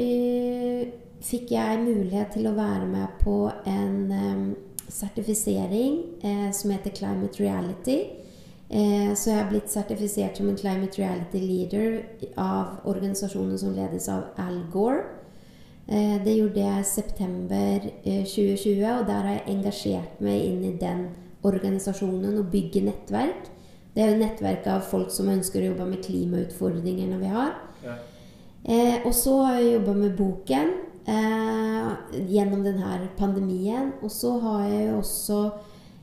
eh, 0.00 1.03
fick 1.24 1.52
jeg 1.54 1.80
mulighet 1.80 2.34
til 2.36 2.48
å 2.48 2.56
være 2.56 2.86
med 2.88 3.16
på 3.22 3.38
en 3.68 3.96
um, 4.12 4.44
sertifisering 4.92 5.98
eh, 6.22 6.50
som 6.52 6.72
heter 6.74 6.92
Climate 6.94 7.40
Reality. 7.40 7.98
Eh, 8.68 9.10
så 9.16 9.30
jeg 9.30 9.38
har 9.38 9.50
blitt 9.50 9.72
sertifisert 9.72 10.38
som 10.38 10.48
en 10.50 10.58
Climate 10.58 11.00
Reality 11.00 11.40
Leader 11.40 11.98
av 12.40 12.86
organisasjonen 12.88 13.58
som 13.60 13.74
ledes 13.76 14.08
av 14.12 14.32
Al 14.40 14.62
Gore. 14.72 15.04
Eh, 15.86 16.16
det 16.24 16.36
gjorde 16.36 16.62
jeg 16.62 16.80
i 16.80 16.88
september 16.88 17.88
2020 18.04 18.86
og 18.94 19.04
der 19.08 19.26
har 19.28 19.36
jeg 19.38 19.56
engasjert 19.56 20.22
meg 20.24 20.46
inn 20.48 20.62
i 20.64 20.76
den 20.80 21.06
organisasjonen 21.44 22.38
og 22.40 22.48
bygge 22.52 22.84
nettverk. 22.86 23.50
Det 23.94 24.02
er 24.02 24.14
jo 24.14 24.22
nettverk 24.24 24.66
av 24.72 24.88
folk 24.88 25.12
som 25.14 25.28
ønsker 25.30 25.62
å 25.62 25.70
jobbe 25.70 25.86
med 25.92 26.02
klimautfordringene 26.06 27.20
vi 27.20 27.30
har. 27.30 27.52
Ja. 27.84 28.00
Eh, 28.64 29.04
og 29.04 29.12
så 29.14 29.36
har 29.44 29.60
jeg 29.60 29.74
jobba 29.76 29.94
med 29.98 30.16
boken 30.16 30.72
eh, 31.06 32.54
denne 32.64 33.08
pandemien. 33.18 33.92
Og. 34.02 34.10
Så 34.10 34.38
har 34.40 34.66
jeg 34.68 34.88
jo 34.88 34.98
også 34.98 35.38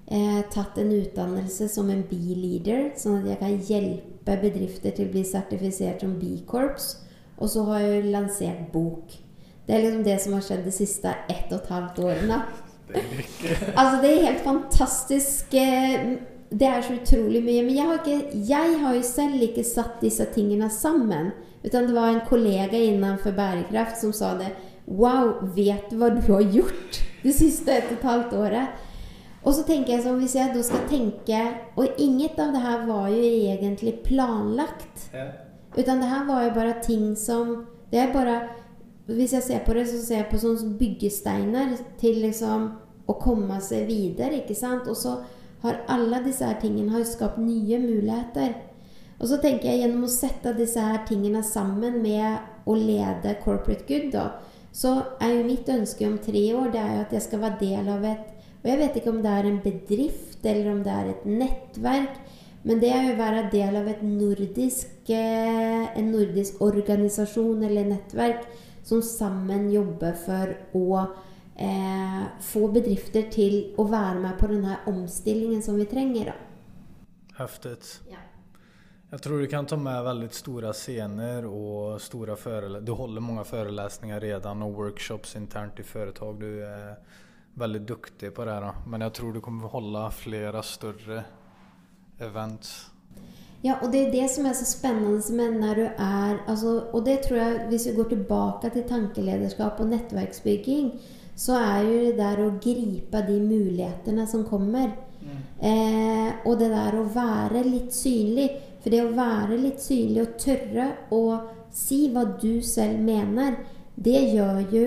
eh, 0.08 0.42
tagit 0.52 0.82
en 0.84 0.94
utdannelse 1.00 1.68
som 1.72 1.90
en 1.90 2.04
B-leader 2.10 2.92
sånn 3.00 3.22
at 3.22 3.30
jeg 3.32 3.42
kan 3.42 3.70
hjelpe 3.70 4.38
bedrifter 4.42 4.96
til 4.96 5.10
å 5.10 5.14
bli 5.14 5.26
sertifisert 5.28 6.06
som 6.06 6.18
B-corps. 6.20 6.96
Og 7.42 7.50
så 7.50 7.66
har 7.72 7.80
jeg 7.82 8.10
lansert 8.10 8.16
lanserat 8.16 8.74
bok. 8.74 9.14
Det 9.66 9.76
er 9.76 9.86
liksom 9.86 10.04
det 10.06 10.18
som 10.22 10.34
har 10.36 10.44
skjedd 10.46 10.66
de 10.66 10.74
siste 10.74 11.14
ett 11.30 11.50
og 11.54 11.62
et 11.62 11.72
halvt 11.72 12.04
årene. 12.04 12.42
altså, 13.80 14.02
det 14.02 14.12
er 14.12 14.26
helt 14.26 14.44
fantastiskt. 14.44 15.54
Eh, 15.54 16.18
det 16.52 16.68
er 16.68 16.82
så 16.84 16.98
utrolig 16.98 17.44
mye. 17.44 17.64
Men 17.64 17.76
jeg 17.76 17.88
har, 17.88 18.02
ikke, 18.02 18.42
jeg 18.50 18.80
har 18.82 18.96
jo 18.96 19.06
selv 19.08 19.46
ikke 19.46 19.64
satt 19.64 20.02
disse 20.04 20.26
tingene 20.36 20.70
sammen. 20.70 21.32
Utan 21.64 21.88
det 21.88 21.96
var 21.96 22.10
en 22.10 22.26
kollega 22.28 22.78
innenfor 22.78 23.36
bærekraft 23.38 24.02
som 24.02 24.14
sa 24.14 24.34
det. 24.40 24.52
Wow, 24.92 25.38
vet 25.56 25.90
du 25.92 25.98
hva 26.00 26.12
du 26.12 26.22
har 26.28 26.44
gjort 26.44 27.02
det 27.24 27.34
siste 27.38 27.72
et 27.72 27.92
og 27.92 28.00
et 28.00 28.08
halvt 28.10 28.34
året? 28.36 28.88
Og 29.42 29.56
så 29.58 29.64
tenker 29.66 29.96
jeg 29.96 30.04
sånn, 30.06 30.20
hvis 30.22 30.36
jeg 30.38 30.54
da 30.54 30.62
skal 30.62 30.84
tenke 30.86 31.38
Og 31.80 31.98
inget 31.98 32.38
av 32.38 32.52
det 32.54 32.62
her 32.62 32.84
var 32.86 33.08
jo 33.10 33.22
egentlig 33.26 33.96
planlagt. 34.06 35.08
Ja. 35.16 35.32
Utan 35.74 36.04
det 36.04 36.10
her 36.12 36.28
var 36.28 36.44
jo 36.46 36.52
bare 36.54 36.82
ting 36.84 37.16
som, 37.18 37.56
det 37.90 38.04
er 38.04 38.14
bare 38.14 38.38
Hvis 39.08 39.34
jeg 39.34 39.44
ser 39.44 39.64
på 39.66 39.74
det 39.74 39.88
så 39.90 39.98
ser 40.04 40.22
jeg 40.22 40.30
på 40.30 40.40
sånne 40.44 40.76
byggesteiner 40.80 41.74
til 42.00 42.22
liksom 42.22 42.70
å 43.10 43.16
komme 43.20 43.58
seg 43.64 43.88
videre, 43.90 44.44
ikke 44.44 44.56
sant? 44.56 44.86
Og 44.88 44.96
så 44.96 45.18
har 45.64 45.82
alle 45.92 46.22
disse 46.24 46.46
her 46.46 46.60
tingene 46.62 46.94
har 46.94 47.04
skapt 47.06 47.42
nye 47.42 47.80
muligheter. 47.82 48.54
Og 49.20 49.30
så 49.30 49.38
tenker 49.42 49.70
jeg 49.70 49.84
gjennom 49.84 50.06
å 50.08 50.12
sette 50.12 50.54
disse 50.58 50.82
her 50.82 51.02
tingene 51.10 51.44
sammen 51.46 52.00
med 52.02 52.70
å 52.70 52.78
lede 52.78 53.36
corporate 53.44 53.86
good 53.90 54.10
då, 54.14 54.24
så 54.72 54.92
er 55.20 55.34
jo 55.36 55.48
mitt 55.48 55.70
ønske 55.70 56.08
om 56.08 56.20
tre 56.24 56.44
år 56.56 56.72
det 56.74 56.80
er 56.82 56.94
jo 56.96 57.02
at 57.06 57.16
jeg 57.18 57.26
skal 57.26 57.44
være 57.44 57.60
del 57.60 57.90
av 57.92 58.06
et 58.08 58.28
Og 58.62 58.70
jeg 58.70 58.78
vet 58.78 58.98
ikke 59.00 59.10
om 59.10 59.24
det 59.24 59.32
er 59.34 59.48
en 59.50 59.62
bedrift 59.64 60.46
eller 60.46 60.68
om 60.72 60.84
det 60.86 60.92
er 60.94 61.08
et 61.10 61.24
nettverk, 61.26 62.20
men 62.62 62.78
det 62.78 62.92
er 62.94 63.08
jo 63.08 63.14
å 63.16 63.18
være 63.18 63.48
del 63.50 63.78
av 63.80 63.88
ett 63.90 64.04
nordisk, 64.06 65.10
eh, 65.10 65.98
en 65.98 66.12
nordisk 66.14 66.62
organisasjon 66.62 67.64
eller 67.66 67.90
nettverk 67.90 68.46
som 68.86 69.02
sammen 69.02 69.66
jobber 69.74 70.14
for 70.14 70.54
å 70.78 71.02
eh, 71.58 72.24
få 72.52 72.68
bedrifter 72.76 73.26
til 73.34 73.74
å 73.82 73.88
være 73.90 74.22
med 74.28 74.38
på 74.38 74.52
denne 74.54 74.78
omstillingen 74.94 75.66
som 75.66 75.82
vi 75.82 75.90
trenger. 75.90 76.30
Då. 76.30 77.42
Häftigt. 77.42 78.00
Ja. 78.12 78.22
Jag 79.14 79.22
tror 79.22 79.40
du 79.40 79.48
kan 79.48 79.66
ta 79.66 79.78
med 79.78 80.04
väldigt 80.04 80.34
stora 80.34 80.74
scener 80.74 81.46
och 81.46 82.02
stora 82.02 82.36
föreläsningar. 82.36 82.86
Du 82.86 82.92
håller 82.92 83.22
många 83.22 83.44
föreläsningar 83.44 84.20
redan 84.20 84.62
och 84.62 84.74
workshops 84.74 85.36
internt 85.36 85.80
i 85.80 85.84
företag. 85.84 86.40
Du 86.40 86.66
är 86.66 86.96
väldigt 87.54 87.88
duktig 87.88 88.36
på 88.36 88.46
det 88.46 88.52
här. 88.52 88.72
Men 88.88 89.02
jag 89.02 89.14
tror 89.14 89.34
du 89.34 89.42
kommer 89.42 89.68
hålla 89.68 90.12
flera 90.12 90.64
större 90.64 91.24
events. 92.20 92.86
Ja, 93.62 93.76
og 93.82 93.92
det 93.92 94.08
er 94.08 94.12
det 94.12 94.30
som 94.32 94.46
er 94.46 94.54
så 94.54 94.66
spennende 94.66 95.36
med 95.36 95.60
når 95.60 95.76
du 95.76 95.86
er 95.86 96.40
altså, 96.48 96.80
Og 96.94 97.06
det 97.06 97.20
tror 97.24 97.38
jeg, 97.38 97.68
hvis 97.70 97.88
vi 97.88 97.96
går 97.96 98.10
tilbake 98.10 98.70
til 98.70 98.88
tankelederskap 98.90 99.80
og 99.80 99.92
nettverksbygging, 99.92 100.92
så 101.36 101.60
er 101.60 101.84
jo 101.84 102.00
det 102.00 102.18
der 102.18 102.46
å 102.46 102.50
gripe 102.64 103.28
de 103.28 103.40
mulighetene 103.44 104.28
som 104.28 104.48
kommer. 104.48 104.96
Mm. 105.22 105.38
Eh, 105.62 106.34
og 106.46 106.60
det 106.60 106.72
der 106.72 106.98
å 106.98 107.06
være 107.14 107.64
litt 107.68 107.94
synlig. 107.94 108.50
För 108.84 108.90
det 108.90 109.02
å 109.06 109.14
være 109.14 109.58
litt 109.62 109.82
synlig 109.82 110.24
og 110.24 110.38
tørre 110.42 110.88
å 111.14 111.24
si 111.72 112.08
hva 112.12 112.26
du 112.42 112.62
selv 112.66 113.00
mener, 113.06 113.60
det 113.96 114.22
gjør 114.34 114.62
jo 114.74 114.86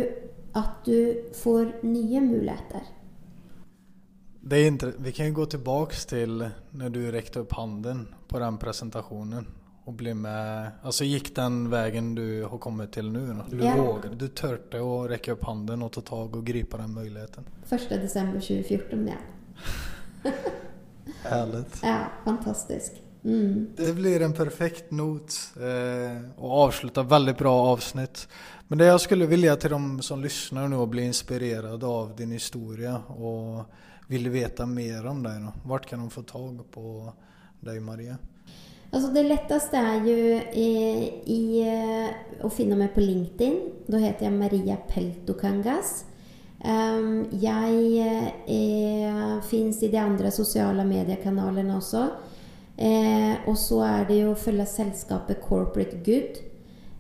at 0.59 0.87
du 0.87 1.31
får 1.35 1.81
nye 1.87 2.21
muligheter. 2.21 2.91
Vi 4.45 5.13
kan 5.17 5.31
jo 5.31 5.37
gå 5.41 5.47
tilbake 5.55 6.01
til 6.11 6.43
når 6.77 6.91
du 6.93 7.05
rekte 7.15 7.45
opp 7.45 7.55
handen 7.57 8.09
på 8.29 8.43
den 8.43 8.59
presentasjonen. 8.59 9.47
og 9.85 9.95
blev 9.95 10.17
med. 10.17 10.71
altså 10.83 11.05
Gikk 11.05 11.35
den 11.37 11.67
veien 11.69 12.15
du 12.17 12.47
har 12.49 12.59
kommet 12.59 12.95
til 12.97 13.11
nå? 13.13 13.45
Du 13.51 13.59
ja. 13.61 13.75
våger, 13.77 14.15
du 14.17 14.29
turte 14.33 14.81
å 14.81 15.03
rekke 15.11 15.35
opp 15.37 15.45
handen 15.45 15.85
og 15.85 15.93
ta 15.93 16.01
tag 16.01 16.39
og 16.39 16.45
gripe 16.47 16.81
den 16.81 16.95
möjligheten. 16.95 17.45
Första 17.65 17.97
december 17.97 18.41
2014 18.41 19.09
ja. 19.09 19.21
Ærlig. 21.25 21.65
Ja, 21.83 21.99
fantastiskt. 22.25 23.04
Mm. 23.25 23.67
Det 23.77 23.93
blir 23.93 24.23
en 24.23 24.33
perfekt 24.33 24.91
not 24.91 25.53
eh, 25.57 26.43
och 26.45 26.53
veldig 26.53 27.03
väldigt 27.03 27.39
bra 27.39 27.67
avsnitt. 27.67 28.29
Men 28.69 28.79
det 28.79 28.85
jag 28.85 29.01
skulle 29.01 29.27
vilja 29.27 29.57
till 29.57 29.71
de 29.71 30.03
som 30.03 30.23
lyssnar 30.23 30.69
nu 30.69 30.77
och 30.77 30.89
blir 30.89 31.05
inspirerade 31.05 31.87
av 31.87 32.17
din 32.17 32.31
historia 32.31 32.99
och 32.99 33.65
vill 34.07 34.29
veta 34.29 34.67
mer 34.67 35.07
om 35.07 35.23
dig 35.23 35.41
då. 35.41 35.53
Vart 35.69 35.87
kan 35.87 35.99
de 35.99 36.11
få 36.11 36.23
tag 36.23 36.71
på 36.71 37.13
dig 37.61 37.81
Maria? 37.81 38.17
Alltså 38.91 39.13
det 39.13 39.23
lättaste 39.23 39.77
är 39.77 40.05
ju 40.05 40.35
i, 40.53 41.13
i, 41.25 41.61
eh, 41.61 42.47
att 42.47 42.55
finna 42.55 42.77
mig 42.77 42.89
på 42.89 43.01
LinkedIn. 43.01 43.61
Då 43.87 43.97
heter 43.97 44.25
jag 44.25 44.33
Maria 44.33 44.77
Peltokangas. 44.77 46.05
Um, 46.65 47.27
jag 47.31 47.99
eh, 48.47 49.43
finns 49.43 49.83
i 49.83 49.89
de 49.89 49.99
andra 49.99 50.31
sociala 50.31 50.85
mediekanalerna 50.85 51.77
också. 51.77 52.09
Eh, 52.77 53.37
og 53.47 53.55
så 53.59 53.85
er 53.87 54.09
det 54.09 54.19
jo 54.25 54.33
å 54.33 54.39
følge 54.39 54.67
selskapet 54.67 55.43
Corporate 55.45 56.01
Good. 56.07 56.41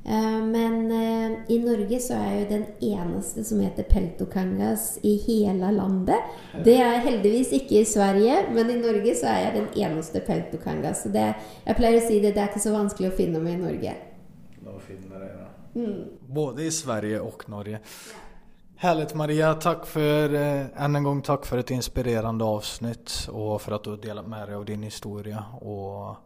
Eh, 0.05 0.41
men 0.45 0.91
eh, 0.93 1.37
i 1.51 1.59
Norge 1.63 1.99
så 2.05 2.19
er 2.19 2.27
jeg 2.29 2.43
jo 2.43 2.49
den 2.51 2.67
eneste 2.93 3.45
som 3.49 3.63
heter 3.65 3.87
Peltokangas 3.89 4.99
i 5.03 5.17
hele 5.25 5.73
landet. 5.75 6.35
Det 6.67 6.77
er 6.77 6.99
jeg 6.99 7.07
heldigvis 7.09 7.55
ikke 7.59 7.81
i 7.81 7.89
Sverige, 7.89 8.43
men 8.55 8.71
i 8.71 8.81
Norge 8.83 9.17
så 9.19 9.33
er 9.33 9.47
jeg 9.47 9.57
den 9.57 9.71
eneste 9.87 10.23
Peltokangas. 10.27 11.07
Så 11.07 11.15
det, 11.15 11.31
jeg 11.65 11.81
pleier 11.81 12.03
å 12.03 12.05
si 12.07 12.21
det, 12.21 12.35
det 12.37 12.45
er 12.45 12.53
ikke 12.53 12.67
så 12.67 12.77
vanskelig 12.77 13.11
å 13.11 13.17
finne 13.17 13.43
meg 13.43 13.57
i 13.57 13.65
Norge. 13.65 13.97
Nå 14.65 14.77
finner 14.85 15.25
det. 15.25 15.33
Mm. 15.75 16.05
Både 16.31 16.69
i 16.69 16.71
Sverige 16.71 17.19
og 17.25 17.49
Norge. 17.51 17.81
Härligt 18.85 19.15
Maria, 19.15 19.55
tack 19.55 19.87
för, 19.87 20.35
eh, 20.35 20.85
en 20.85 21.05
gång 21.05 21.23
tack 21.23 21.47
för 21.47 21.59
ett 21.59 21.71
inspirerande 21.71 22.45
avsnitt 22.45 23.29
och 23.33 23.63
för 23.63 23.73
att 23.73 23.85
du 23.85 23.91
har 23.91 23.97
delat 23.97 24.27
med 24.27 24.49
dig 24.49 24.57
av 24.57 24.65
din 24.65 24.83
historia. 24.83 25.45
Och 25.61 26.17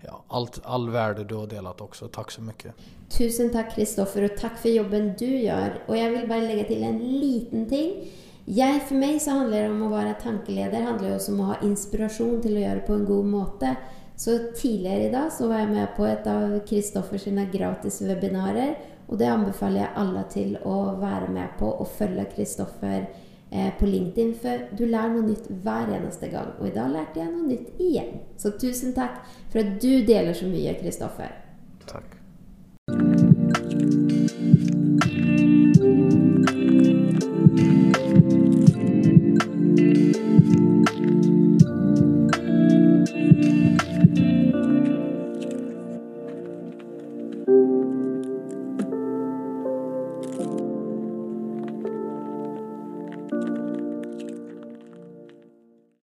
ja, 0.00 0.24
allt, 0.28 0.60
all 0.64 0.90
värde 0.90 1.24
du 1.24 1.34
har 1.34 1.46
delat 1.46 1.80
också. 1.80 2.08
Tack 2.08 2.30
så 2.30 2.42
mycket. 2.42 2.74
Tusen 3.18 3.50
takk, 3.50 3.74
Kristoffer, 3.74 4.28
og 4.28 4.38
takk 4.38 4.60
for 4.62 4.70
jobben 4.70 5.10
du 5.18 5.26
gjør. 5.26 5.80
Og 5.88 5.98
jeg 5.98 6.12
vil 6.14 6.30
bare 6.30 6.46
legge 6.46 6.68
til 6.70 6.86
en 6.86 7.02
liten 7.02 7.66
ting. 7.68 8.06
Jeg, 8.46 8.80
For 8.86 8.94
meg 8.94 9.18
så 9.18 9.34
handler 9.40 9.66
det 9.66 9.74
om 9.74 9.82
å 9.82 9.90
være 9.96 10.14
tankeleder. 10.22 10.86
handler 10.86 11.08
jo 11.08 11.14
også 11.18 11.32
om 11.32 11.40
å 11.40 11.50
ha 11.50 11.60
inspirasjon 11.66 12.42
til 12.42 12.56
å 12.56 12.62
gjøre 12.62 12.74
det 12.74 12.86
på 12.86 12.94
en 12.94 13.06
god 13.10 13.24
måte. 13.24 13.76
Så 14.16 14.38
tidligere 14.54 15.08
i 15.08 15.12
dag 15.12 15.32
så 15.32 15.48
var 15.48 15.64
jeg 15.64 15.74
med 15.74 15.88
på 15.96 16.06
et 16.06 16.26
av 16.26 16.60
Kristoffers 16.68 17.26
gratis 17.52 18.02
webinarer. 18.02 18.76
Og 19.08 19.18
det 19.20 19.28
anbefaler 19.28 19.84
jeg 19.84 19.96
alle 20.00 20.24
til 20.32 20.56
å 20.64 20.78
være 21.00 21.28
med 21.32 21.58
på 21.58 21.68
og 21.70 21.88
følge 21.98 22.24
Kristoffer 22.34 23.06
Eh, 23.54 23.72
på 23.78 23.86
LinkedIn, 23.86 24.34
for 24.42 24.62
du 24.74 24.80
lærer 24.90 25.12
noe 25.14 25.28
nytt 25.28 25.44
hver 25.62 25.92
eneste 25.94 26.26
gang. 26.32 26.48
Og 26.58 26.66
i 26.66 26.72
dag 26.74 26.88
lærte 26.90 27.20
jeg 27.20 27.30
noe 27.30 27.46
nytt 27.46 27.76
igjen. 27.78 28.16
Så 28.34 28.50
tusen 28.58 28.96
takk 28.96 29.20
for 29.52 29.60
at 29.60 29.76
du 29.78 30.02
deler 30.08 30.34
så 30.34 30.48
mye, 30.50 30.72
Kristoffer. 30.80 31.30